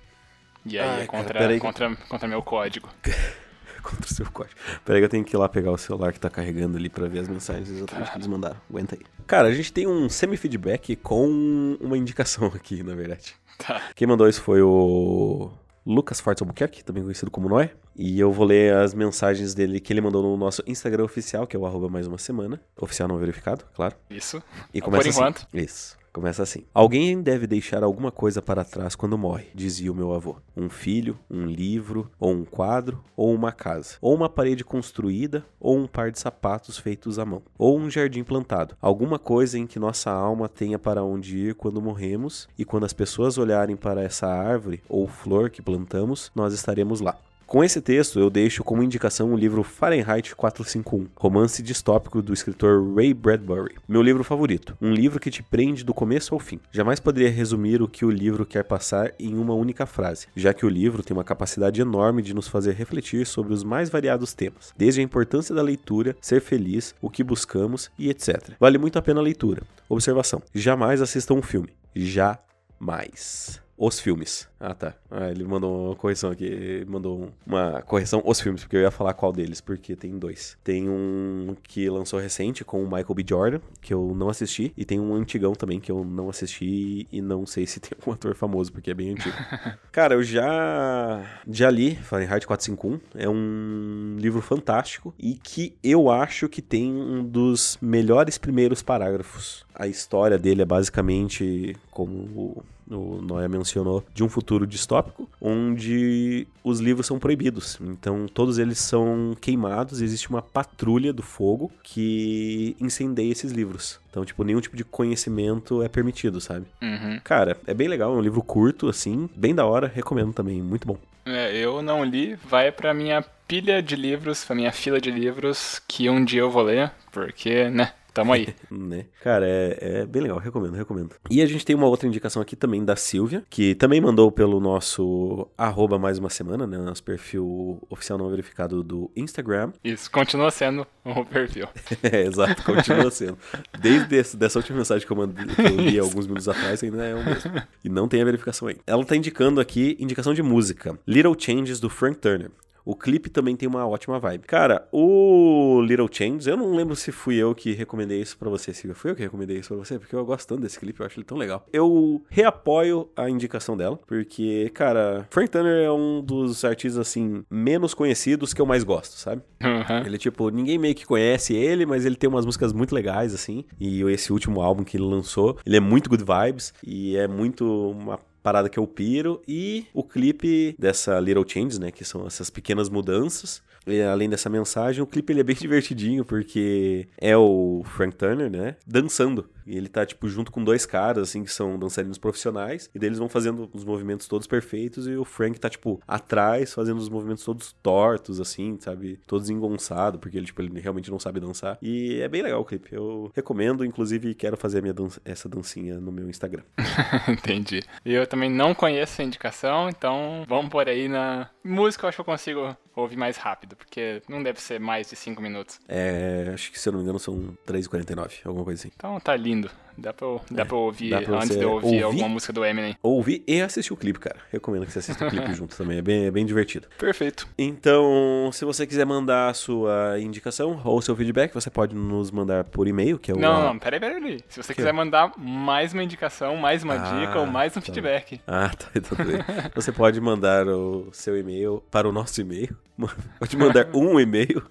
E 0.64 0.78
aí 0.78 0.88
Ai, 0.88 1.02
é 1.02 1.06
contra, 1.06 1.38
cara, 1.38 1.58
contra, 1.58 1.96
contra 2.08 2.28
meu 2.28 2.42
código. 2.42 2.88
contra 3.82 4.06
o 4.06 4.14
seu 4.14 4.30
código. 4.30 4.58
Peraí 4.84 5.00
que 5.00 5.04
eu 5.04 5.08
tenho 5.08 5.24
que 5.24 5.36
ir 5.36 5.38
lá 5.38 5.48
pegar 5.48 5.70
o 5.70 5.78
celular 5.78 6.12
que 6.12 6.18
tá 6.18 6.30
carregando 6.30 6.78
ali 6.78 6.88
pra 6.88 7.06
ver 7.06 7.20
as 7.20 7.28
mensagens 7.28 7.68
exatamente 7.68 8.10
que 8.10 8.16
eles 8.16 8.26
mandaram. 8.26 8.56
Aguenta 8.68 8.96
aí. 8.96 9.02
Cara, 9.26 9.48
a 9.48 9.52
gente 9.52 9.72
tem 9.72 9.86
um 9.86 10.08
semi-feedback 10.08 10.96
com 10.96 11.76
uma 11.80 11.98
indicação 11.98 12.46
aqui, 12.48 12.82
na 12.82 12.94
verdade. 12.94 13.34
Tá. 13.58 13.80
Quem 13.94 14.08
mandou 14.08 14.28
isso 14.28 14.40
foi 14.40 14.62
o 14.62 15.50
Lucas 15.86 16.20
Fortes 16.20 16.42
Albuquerque, 16.42 16.82
também 16.82 17.02
conhecido 17.02 17.30
como 17.30 17.48
Noé. 17.48 17.72
E 17.94 18.18
eu 18.18 18.32
vou 18.32 18.46
ler 18.46 18.74
as 18.74 18.94
mensagens 18.94 19.54
dele 19.54 19.78
que 19.78 19.92
ele 19.92 20.00
mandou 20.00 20.22
no 20.22 20.36
nosso 20.36 20.62
Instagram 20.66 21.04
oficial, 21.04 21.46
que 21.46 21.54
é 21.54 21.58
o 21.58 21.66
arroba 21.66 21.88
mais 21.88 22.06
uma 22.06 22.18
semana. 22.18 22.60
Oficial 22.76 23.06
não 23.06 23.18
verificado, 23.18 23.64
claro. 23.74 23.94
Isso. 24.10 24.42
E 24.72 24.80
começa 24.80 25.02
Por 25.02 25.08
assim. 25.10 25.18
enquanto. 25.20 25.46
Isso. 25.54 25.96
Começa 26.14 26.44
assim: 26.44 26.62
Alguém 26.72 27.20
deve 27.20 27.44
deixar 27.44 27.82
alguma 27.82 28.12
coisa 28.12 28.40
para 28.40 28.64
trás 28.64 28.94
quando 28.94 29.18
morre, 29.18 29.48
dizia 29.52 29.90
o 29.90 29.94
meu 29.96 30.14
avô. 30.14 30.36
Um 30.56 30.70
filho, 30.70 31.18
um 31.28 31.44
livro, 31.44 32.08
ou 32.20 32.30
um 32.32 32.44
quadro, 32.44 33.02
ou 33.16 33.34
uma 33.34 33.50
casa, 33.50 33.96
ou 34.00 34.14
uma 34.14 34.28
parede 34.28 34.64
construída, 34.64 35.44
ou 35.58 35.76
um 35.76 35.88
par 35.88 36.12
de 36.12 36.20
sapatos 36.20 36.78
feitos 36.78 37.18
à 37.18 37.24
mão, 37.24 37.42
ou 37.58 37.76
um 37.76 37.90
jardim 37.90 38.22
plantado. 38.22 38.76
Alguma 38.80 39.18
coisa 39.18 39.58
em 39.58 39.66
que 39.66 39.80
nossa 39.80 40.08
alma 40.08 40.48
tenha 40.48 40.78
para 40.78 41.02
onde 41.02 41.36
ir 41.36 41.56
quando 41.56 41.82
morremos, 41.82 42.48
e 42.56 42.64
quando 42.64 42.86
as 42.86 42.92
pessoas 42.92 43.36
olharem 43.36 43.74
para 43.74 44.00
essa 44.00 44.28
árvore 44.28 44.84
ou 44.88 45.08
flor 45.08 45.50
que 45.50 45.60
plantamos, 45.60 46.30
nós 46.32 46.54
estaremos 46.54 47.00
lá. 47.00 47.18
Com 47.46 47.62
esse 47.62 47.80
texto, 47.80 48.18
eu 48.18 48.30
deixo 48.30 48.64
como 48.64 48.82
indicação 48.82 49.32
o 49.32 49.36
livro 49.36 49.62
Fahrenheit 49.62 50.34
451, 50.34 51.08
romance 51.14 51.62
distópico 51.62 52.22
do 52.22 52.32
escritor 52.32 52.94
Ray 52.94 53.12
Bradbury. 53.12 53.76
Meu 53.86 54.02
livro 54.02 54.24
favorito, 54.24 54.76
um 54.80 54.92
livro 54.92 55.20
que 55.20 55.30
te 55.30 55.42
prende 55.42 55.84
do 55.84 55.92
começo 55.92 56.34
ao 56.34 56.40
fim. 56.40 56.58
Jamais 56.72 57.00
poderia 57.00 57.30
resumir 57.30 57.82
o 57.82 57.88
que 57.88 58.04
o 58.04 58.10
livro 58.10 58.46
quer 58.46 58.64
passar 58.64 59.12
em 59.18 59.36
uma 59.36 59.54
única 59.54 59.84
frase, 59.86 60.26
já 60.34 60.54
que 60.54 60.64
o 60.64 60.68
livro 60.68 61.02
tem 61.02 61.16
uma 61.16 61.22
capacidade 61.22 61.80
enorme 61.80 62.22
de 62.22 62.34
nos 62.34 62.48
fazer 62.48 62.72
refletir 62.72 63.26
sobre 63.26 63.52
os 63.52 63.62
mais 63.62 63.90
variados 63.90 64.32
temas, 64.32 64.72
desde 64.76 65.00
a 65.00 65.04
importância 65.04 65.54
da 65.54 65.62
leitura, 65.62 66.16
ser 66.20 66.40
feliz, 66.40 66.94
o 67.00 67.10
que 67.10 67.22
buscamos 67.22 67.90
e 67.98 68.08
etc. 68.08 68.52
Vale 68.58 68.78
muito 68.78 68.98
a 68.98 69.02
pena 69.02 69.20
a 69.20 69.22
leitura. 69.22 69.62
Observação: 69.88 70.42
jamais 70.54 71.02
assista 71.02 71.34
um 71.34 71.42
filme. 71.42 71.68
Jamais 71.94 73.63
os 73.76 74.00
filmes. 74.00 74.48
Ah, 74.58 74.74
tá. 74.74 74.94
Ah, 75.10 75.30
ele 75.30 75.44
mandou 75.44 75.88
uma 75.88 75.96
correção 75.96 76.30
aqui. 76.30 76.44
Ele 76.44 76.84
mandou 76.84 77.30
uma 77.46 77.82
correção 77.82 78.22
os 78.24 78.40
filmes, 78.40 78.62
porque 78.62 78.76
eu 78.76 78.80
ia 78.80 78.90
falar 78.90 79.14
qual 79.14 79.32
deles, 79.32 79.60
porque 79.60 79.94
tem 79.94 80.18
dois. 80.18 80.56
Tem 80.64 80.88
um 80.88 81.54
que 81.62 81.88
lançou 81.90 82.18
recente 82.18 82.64
com 82.64 82.82
o 82.82 82.84
Michael 82.84 83.14
B. 83.14 83.24
Jordan, 83.28 83.60
que 83.80 83.92
eu 83.92 84.14
não 84.14 84.28
assisti, 84.28 84.72
e 84.76 84.84
tem 84.84 85.00
um 85.00 85.14
antigão 85.14 85.52
também 85.52 85.80
que 85.80 85.90
eu 85.90 86.04
não 86.04 86.30
assisti 86.30 87.06
e 87.12 87.20
não 87.20 87.44
sei 87.46 87.66
se 87.66 87.80
tem 87.80 87.92
um 88.06 88.12
ator 88.12 88.34
famoso, 88.34 88.72
porque 88.72 88.90
é 88.90 88.94
bem 88.94 89.10
antigo. 89.10 89.36
Cara, 89.92 90.14
eu 90.14 90.22
já 90.22 91.22
já 91.48 91.70
li 91.70 91.96
Fahrenheit 91.96 92.46
451, 92.46 93.00
é 93.14 93.28
um 93.28 94.16
livro 94.18 94.40
fantástico 94.40 95.14
e 95.18 95.34
que 95.34 95.76
eu 95.82 96.10
acho 96.10 96.48
que 96.48 96.62
tem 96.62 96.92
um 96.92 97.24
dos 97.24 97.76
melhores 97.80 98.38
primeiros 98.38 98.82
parágrafos. 98.82 99.64
A 99.74 99.86
história 99.86 100.38
dele 100.38 100.62
é 100.62 100.64
basicamente 100.64 101.76
como 101.90 102.64
o 102.90 103.20
Noé 103.22 103.48
mencionou, 103.48 104.04
de 104.12 104.22
um 104.22 104.28
futuro 104.28 104.66
distópico, 104.66 105.28
onde 105.40 106.46
os 106.62 106.80
livros 106.80 107.06
são 107.06 107.18
proibidos. 107.18 107.78
Então, 107.80 108.26
todos 108.26 108.58
eles 108.58 108.78
são 108.78 109.36
queimados, 109.40 110.00
existe 110.00 110.30
uma 110.30 110.42
patrulha 110.42 111.12
do 111.12 111.22
fogo 111.22 111.70
que 111.82 112.76
incendeia 112.80 113.32
esses 113.32 113.52
livros. 113.52 114.00
Então, 114.10 114.24
tipo, 114.24 114.44
nenhum 114.44 114.60
tipo 114.60 114.76
de 114.76 114.84
conhecimento 114.84 115.82
é 115.82 115.88
permitido, 115.88 116.40
sabe? 116.40 116.66
Uhum. 116.82 117.20
Cara, 117.24 117.56
é 117.66 117.74
bem 117.74 117.88
legal, 117.88 118.14
é 118.14 118.16
um 118.16 118.22
livro 118.22 118.42
curto, 118.42 118.88
assim, 118.88 119.28
bem 119.34 119.54
da 119.54 119.66
hora, 119.66 119.90
recomendo 119.92 120.32
também, 120.32 120.62
muito 120.62 120.86
bom. 120.86 120.98
É, 121.26 121.56
eu 121.56 121.82
não 121.82 122.04
li, 122.04 122.36
vai 122.36 122.70
pra 122.70 122.92
minha 122.92 123.24
pilha 123.48 123.82
de 123.82 123.96
livros, 123.96 124.44
pra 124.44 124.54
minha 124.54 124.72
fila 124.72 125.00
de 125.00 125.10
livros, 125.10 125.80
que 125.88 126.08
um 126.08 126.24
dia 126.24 126.40
eu 126.40 126.50
vou 126.50 126.62
ler, 126.62 126.92
porque, 127.10 127.68
né, 127.70 127.92
Tamo 128.14 128.32
aí. 128.32 128.54
né? 128.70 129.06
Cara, 129.22 129.44
é, 129.46 129.78
é, 129.80 130.06
bem 130.06 130.22
legal, 130.22 130.38
recomendo, 130.38 130.74
recomendo. 130.74 131.16
E 131.28 131.42
a 131.42 131.46
gente 131.46 131.64
tem 131.64 131.74
uma 131.74 131.88
outra 131.88 132.06
indicação 132.06 132.40
aqui 132.40 132.54
também 132.54 132.84
da 132.84 132.94
Silvia, 132.94 133.42
que 133.50 133.74
também 133.74 134.00
mandou 134.00 134.30
pelo 134.30 134.60
nosso 134.60 135.48
arroba 135.58 135.98
mais 135.98 136.18
uma 136.18 136.30
semana, 136.30 136.64
né? 136.66 136.78
Nosso 136.78 137.02
perfil 137.02 137.82
oficial 137.90 138.16
não 138.16 138.30
verificado 138.30 138.82
do 138.84 139.10
Instagram. 139.16 139.72
Isso, 139.82 140.08
continua 140.10 140.50
sendo 140.52 140.86
o 141.04 141.24
perfil. 141.24 141.66
é, 142.02 142.22
exato, 142.22 142.62
continua 142.62 143.10
sendo. 143.10 143.36
Desde 143.80 144.14
esse, 144.16 144.36
dessa 144.36 144.60
última 144.60 144.78
mensagem 144.78 145.04
que 145.04 145.12
eu, 145.12 145.16
mandei, 145.16 145.46
que 145.46 145.60
eu 145.60 145.76
li 145.80 145.98
alguns 145.98 146.26
minutos 146.26 146.48
atrás, 146.48 146.82
ainda 146.84 147.04
é 147.04 147.14
o 147.14 147.24
mesmo. 147.24 147.52
E 147.84 147.88
não 147.88 148.06
tem 148.06 148.22
a 148.22 148.24
verificação 148.24 148.68
aí. 148.68 148.76
Ela 148.86 149.04
tá 149.04 149.16
indicando 149.16 149.60
aqui 149.60 149.96
indicação 149.98 150.32
de 150.32 150.42
música. 150.42 150.96
Little 151.06 151.34
Changes 151.36 151.80
do 151.80 151.90
Frank 151.90 152.18
Turner. 152.18 152.50
O 152.84 152.94
clipe 152.94 153.30
também 153.30 153.56
tem 153.56 153.68
uma 153.68 153.86
ótima 153.86 154.18
vibe. 154.18 154.46
Cara, 154.46 154.86
o 154.92 155.80
Little 155.82 156.08
Changes, 156.10 156.46
eu 156.46 156.56
não 156.56 156.74
lembro 156.74 156.94
se 156.94 157.10
fui 157.10 157.36
eu 157.36 157.54
que 157.54 157.72
recomendei 157.72 158.20
isso 158.20 158.36
para 158.36 158.50
você, 158.50 158.74
Silvia. 158.74 158.94
Fui 158.94 159.10
eu 159.10 159.16
que 159.16 159.22
recomendei 159.22 159.58
isso 159.58 159.68
pra 159.68 159.76
você, 159.78 159.98
porque 159.98 160.14
eu 160.14 160.24
gosto 160.24 160.48
tanto 160.48 160.60
desse 160.60 160.78
clipe, 160.78 161.00
eu 161.00 161.06
acho 161.06 161.18
ele 161.18 161.24
tão 161.24 161.38
legal. 161.38 161.66
Eu 161.72 162.22
reapoio 162.28 163.08
a 163.16 163.28
indicação 163.30 163.76
dela, 163.76 163.98
porque, 164.06 164.70
cara, 164.74 165.26
Frank 165.30 165.50
Turner 165.50 165.84
é 165.84 165.90
um 165.90 166.20
dos 166.20 166.64
artistas, 166.64 166.98
assim, 166.98 167.44
menos 167.50 167.94
conhecidos 167.94 168.52
que 168.52 168.60
eu 168.60 168.66
mais 168.66 168.84
gosto, 168.84 169.12
sabe? 169.12 169.42
Uhum. 169.62 170.06
Ele, 170.06 170.18
tipo, 170.18 170.50
ninguém 170.50 170.78
meio 170.78 170.94
que 170.94 171.06
conhece 171.06 171.54
ele, 171.54 171.86
mas 171.86 172.04
ele 172.04 172.16
tem 172.16 172.28
umas 172.28 172.44
músicas 172.44 172.72
muito 172.72 172.94
legais, 172.94 173.34
assim. 173.34 173.64
E 173.80 174.02
esse 174.02 174.32
último 174.32 174.60
álbum 174.60 174.84
que 174.84 174.96
ele 174.96 175.04
lançou, 175.04 175.58
ele 175.64 175.76
é 175.76 175.80
muito 175.80 176.10
good 176.10 176.24
vibes 176.24 176.74
e 176.86 177.16
é 177.16 177.26
muito 177.26 177.90
uma 177.90 178.18
parada 178.44 178.68
que 178.68 178.78
eu 178.78 178.86
piro 178.86 179.40
e 179.48 179.86
o 179.94 180.04
clipe 180.04 180.76
dessa 180.78 181.18
Little 181.18 181.48
Changes, 181.48 181.78
né, 181.78 181.90
que 181.90 182.04
são 182.04 182.26
essas 182.26 182.50
pequenas 182.50 182.90
mudanças. 182.90 183.62
E, 183.86 184.02
além 184.02 184.28
dessa 184.28 184.50
mensagem, 184.50 185.02
o 185.02 185.06
clipe 185.06 185.32
ele 185.32 185.40
é 185.40 185.44
bem 185.44 185.56
divertidinho 185.58 186.24
porque 186.24 187.08
é 187.18 187.34
o 187.36 187.82
Frank 187.84 188.14
Turner, 188.14 188.50
né, 188.50 188.76
dançando. 188.86 189.48
E 189.66 189.76
ele 189.76 189.88
tá, 189.88 190.04
tipo, 190.04 190.28
junto 190.28 190.52
com 190.52 190.62
dois 190.62 190.84
caras, 190.84 191.28
assim, 191.28 191.42
que 191.42 191.50
são 191.50 191.78
dançarinos 191.78 192.18
profissionais. 192.18 192.90
E 192.94 192.98
daí 192.98 193.08
eles 193.08 193.18
vão 193.18 193.28
fazendo 193.28 193.68
os 193.72 193.84
movimentos 193.84 194.28
todos 194.28 194.46
perfeitos. 194.46 195.06
E 195.06 195.16
o 195.16 195.24
Frank 195.24 195.58
tá, 195.58 195.70
tipo, 195.70 196.00
atrás, 196.06 196.74
fazendo 196.74 196.98
os 196.98 197.08
movimentos 197.08 197.44
todos 197.44 197.74
tortos, 197.82 198.40
assim, 198.40 198.76
sabe? 198.80 199.18
Todos 199.26 199.48
engonçados, 199.48 200.20
porque 200.20 200.36
ele, 200.36 200.46
tipo, 200.46 200.60
ele 200.60 200.80
realmente 200.80 201.10
não 201.10 201.18
sabe 201.18 201.40
dançar. 201.40 201.78
E 201.80 202.20
é 202.20 202.28
bem 202.28 202.42
legal 202.42 202.60
o 202.60 202.64
clipe. 202.64 202.94
Eu 202.94 203.30
recomendo, 203.34 203.84
inclusive, 203.84 204.34
quero 204.34 204.56
fazer 204.56 204.82
minha 204.82 204.92
dan 204.92 205.08
essa 205.24 205.48
dancinha 205.48 205.98
no 205.98 206.12
meu 206.12 206.28
Instagram. 206.28 206.62
Entendi. 207.28 207.82
E 208.04 208.12
eu 208.12 208.26
também 208.34 208.50
não 208.50 208.74
conheço 208.74 209.22
a 209.22 209.24
indicação, 209.24 209.88
então 209.88 210.44
vamos 210.48 210.68
por 210.68 210.88
aí 210.88 211.08
na 211.08 211.48
música, 211.62 212.04
eu 212.04 212.08
acho 212.08 212.16
que 212.16 212.20
eu 212.20 212.24
consigo 212.24 212.76
ouvir 212.96 213.16
mais 213.16 213.36
rápido, 213.36 213.76
porque 213.76 214.20
não 214.28 214.42
deve 214.42 214.60
ser 214.60 214.80
mais 214.80 215.08
de 215.08 215.14
5 215.14 215.40
minutos. 215.40 215.78
É, 215.88 216.50
acho 216.52 216.72
que 216.72 216.80
se 216.80 216.88
eu 216.88 216.92
não 216.92 216.98
me 216.98 217.04
engano 217.04 217.20
são 217.20 217.56
3h49, 217.64 218.40
alguma 218.44 218.64
coisa 218.64 218.82
assim. 218.82 218.90
Então 218.92 219.20
tá 219.20 219.36
lindo. 219.36 219.70
Dá 219.96 220.12
pra, 220.12 220.26
eu, 220.26 220.40
dá 220.50 220.62
é, 220.62 220.64
pra 220.64 220.76
ouvir 220.76 221.10
dá 221.10 221.20
pra 221.22 221.36
antes 221.36 221.56
de 221.56 221.62
eu 221.62 221.72
ouvir, 221.72 221.86
ouvir, 221.86 222.02
alguma 222.02 222.28
música 222.28 222.52
do 222.52 222.64
Eminem. 222.64 222.96
Ouvir 223.02 223.44
e 223.46 223.60
assistir 223.60 223.92
o 223.92 223.96
clipe, 223.96 224.18
cara. 224.18 224.36
Recomendo 224.50 224.86
que 224.86 224.92
você 224.92 224.98
assista 224.98 225.26
o 225.26 225.30
clipe 225.30 225.52
junto 225.54 225.76
também. 225.76 225.98
É 225.98 226.02
bem, 226.02 226.26
é 226.26 226.30
bem 226.30 226.44
divertido. 226.44 226.88
Perfeito. 226.98 227.46
Então, 227.56 228.50
se 228.52 228.64
você 228.64 228.86
quiser 228.86 229.06
mandar 229.06 229.50
a 229.50 229.54
sua 229.54 230.18
indicação 230.20 230.80
ou 230.84 231.00
seu 231.00 231.14
feedback, 231.14 231.52
você 231.52 231.70
pode 231.70 231.94
nos 231.94 232.30
mandar 232.30 232.64
por 232.64 232.88
e-mail, 232.88 233.18
que 233.18 233.30
é 233.30 233.34
o. 233.34 233.38
Não, 233.38 233.62
não, 233.62 233.78
peraí, 233.78 234.00
peraí. 234.00 234.20
peraí. 234.20 234.40
Se 234.48 234.62
você 234.62 234.72
que 234.72 234.76
quiser 234.76 234.90
é? 234.90 234.92
mandar 234.92 235.32
mais 235.38 235.92
uma 235.92 236.02
indicação, 236.02 236.56
mais 236.56 236.82
uma 236.82 236.94
ah, 236.94 237.20
dica 237.20 237.38
ou 237.38 237.46
mais 237.46 237.76
um 237.76 237.80
tá. 237.80 237.86
feedback. 237.86 238.40
Ah, 238.46 238.70
tá. 238.70 238.88
Então, 238.94 239.16
você 239.74 239.92
pode 239.92 240.20
mandar 240.20 240.66
o 240.66 241.08
seu 241.12 241.38
e-mail 241.38 241.82
para 241.90 242.08
o 242.08 242.12
nosso 242.12 242.40
e-mail. 242.40 242.76
Pode 243.38 243.56
mandar 243.56 243.88
um 243.92 244.20
e-mail. 244.20 244.62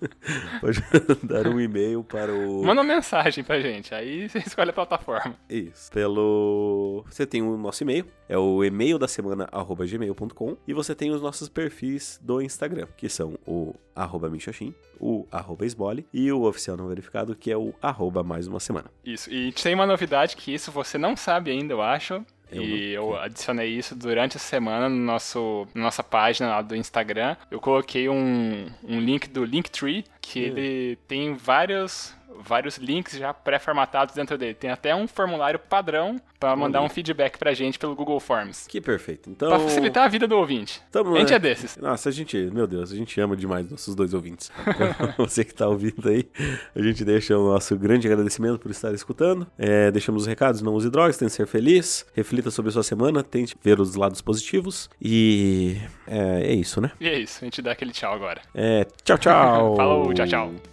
Pode 0.61 0.81
mandar 1.21 1.47
um 1.47 1.59
e-mail 1.59 2.03
para 2.03 2.33
o. 2.33 2.63
Manda 2.63 2.81
uma 2.81 2.95
mensagem 2.95 3.43
pra 3.43 3.59
gente. 3.59 3.93
Aí 3.93 4.29
você 4.29 4.39
escolhe 4.39 4.69
a 4.69 4.73
plataforma. 4.73 5.12
Isso. 5.49 5.91
Pelo. 5.91 7.03
Você 7.09 7.25
tem 7.25 7.41
o 7.41 7.57
nosso 7.57 7.83
e-mail. 7.83 8.05
É 8.27 8.37
o 8.37 8.63
e-mail 8.63 8.97
da 8.97 9.07
semana 9.07 9.47
arroba 9.51 9.85
gmail.com. 9.85 10.57
E 10.67 10.73
você 10.73 10.95
tem 10.95 11.11
os 11.11 11.21
nossos 11.21 11.49
perfis 11.49 12.19
do 12.21 12.41
Instagram, 12.41 12.87
que 12.97 13.09
são 13.09 13.37
o 13.45 13.73
arroba 13.95 14.29
Michoxin, 14.29 14.73
o 14.99 15.27
arroba 15.31 15.65
Esbole 15.65 16.05
e 16.13 16.31
o 16.31 16.43
oficial 16.43 16.77
não 16.77 16.87
verificado, 16.87 17.35
que 17.35 17.51
é 17.51 17.57
o 17.57 17.73
arroba 17.81 18.23
mais 18.23 18.47
uma 18.47 18.59
semana. 18.59 18.89
Isso. 19.03 19.31
E 19.31 19.51
tem 19.51 19.75
uma 19.75 19.85
novidade 19.85 20.35
que 20.35 20.53
isso 20.53 20.71
você 20.71 20.97
não 20.97 21.15
sabe 21.15 21.51
ainda, 21.51 21.73
eu 21.73 21.81
acho. 21.81 22.25
Eu 22.51 22.63
e 22.63 22.95
não... 22.95 23.09
eu 23.09 23.17
adicionei 23.17 23.69
isso 23.69 23.95
durante 23.95 24.37
a 24.37 24.39
semana 24.39 24.87
no 24.87 24.95
nosso, 24.95 25.67
na 25.73 25.83
nossa 25.83 26.03
página 26.03 26.49
lá 26.49 26.61
do 26.61 26.75
Instagram. 26.75 27.35
Eu 27.49 27.59
coloquei 27.59 28.07
um, 28.07 28.67
um 28.83 28.99
link 28.99 29.27
do 29.29 29.43
Linktree, 29.43 30.05
que 30.21 30.39
hum. 30.39 30.43
ele 30.43 30.95
tem 31.07 31.35
vários 31.35 32.15
vários 32.39 32.77
links 32.77 33.17
já 33.17 33.33
pré-formatados 33.33 34.15
dentro 34.15 34.37
dele. 34.37 34.53
Tem 34.53 34.69
até 34.69 34.95
um 34.95 35.07
formulário 35.07 35.59
padrão 35.59 36.19
para 36.39 36.55
mandar 36.55 36.81
um 36.81 36.89
feedback 36.89 37.37
pra 37.37 37.53
gente 37.53 37.79
pelo 37.79 37.95
Google 37.95 38.19
Forms. 38.19 38.67
Que 38.67 38.81
perfeito. 38.81 39.29
Então. 39.29 39.49
Pra 39.49 39.59
facilitar 39.59 40.05
a 40.05 40.07
vida 40.07 40.27
do 40.27 40.37
ouvinte. 40.37 40.81
Tamo, 40.91 41.15
a 41.15 41.19
gente 41.19 41.33
é 41.33 41.39
desses. 41.39 41.77
Nossa, 41.77 42.09
a 42.09 42.11
gente, 42.11 42.37
meu 42.51 42.67
Deus, 42.67 42.91
a 42.91 42.95
gente 42.95 43.19
ama 43.21 43.35
demais 43.35 43.69
nossos 43.69 43.95
dois 43.95 44.13
ouvintes. 44.13 44.51
Você 45.17 45.43
que 45.43 45.53
tá 45.53 45.67
ouvindo 45.67 46.07
aí, 46.09 46.27
a 46.75 46.81
gente 46.81 47.05
deixa 47.05 47.37
o 47.37 47.53
nosso 47.53 47.77
grande 47.77 48.07
agradecimento 48.07 48.59
por 48.59 48.71
estar 48.71 48.93
escutando. 48.93 49.47
É, 49.57 49.89
deixamos 49.91 50.23
os 50.23 50.27
recados, 50.27 50.61
não 50.61 50.73
use 50.73 50.89
drogas, 50.89 51.17
tente 51.17 51.31
ser 51.31 51.47
feliz, 51.47 52.05
reflita 52.13 52.51
sobre 52.51 52.69
a 52.69 52.71
sua 52.73 52.83
semana, 52.83 53.23
tente 53.23 53.55
ver 53.61 53.79
os 53.79 53.95
lados 53.95 54.21
positivos 54.21 54.89
e 55.01 55.77
é, 56.07 56.51
é 56.51 56.53
isso, 56.53 56.81
né? 56.81 56.91
E 56.99 57.07
é 57.07 57.19
isso, 57.19 57.39
a 57.41 57.45
gente 57.45 57.61
dá 57.61 57.71
aquele 57.71 57.91
tchau 57.91 58.13
agora. 58.13 58.41
É, 58.53 58.85
tchau, 59.03 59.17
tchau. 59.17 59.75
Falou, 59.77 60.13
tchau, 60.13 60.27
tchau. 60.27 60.72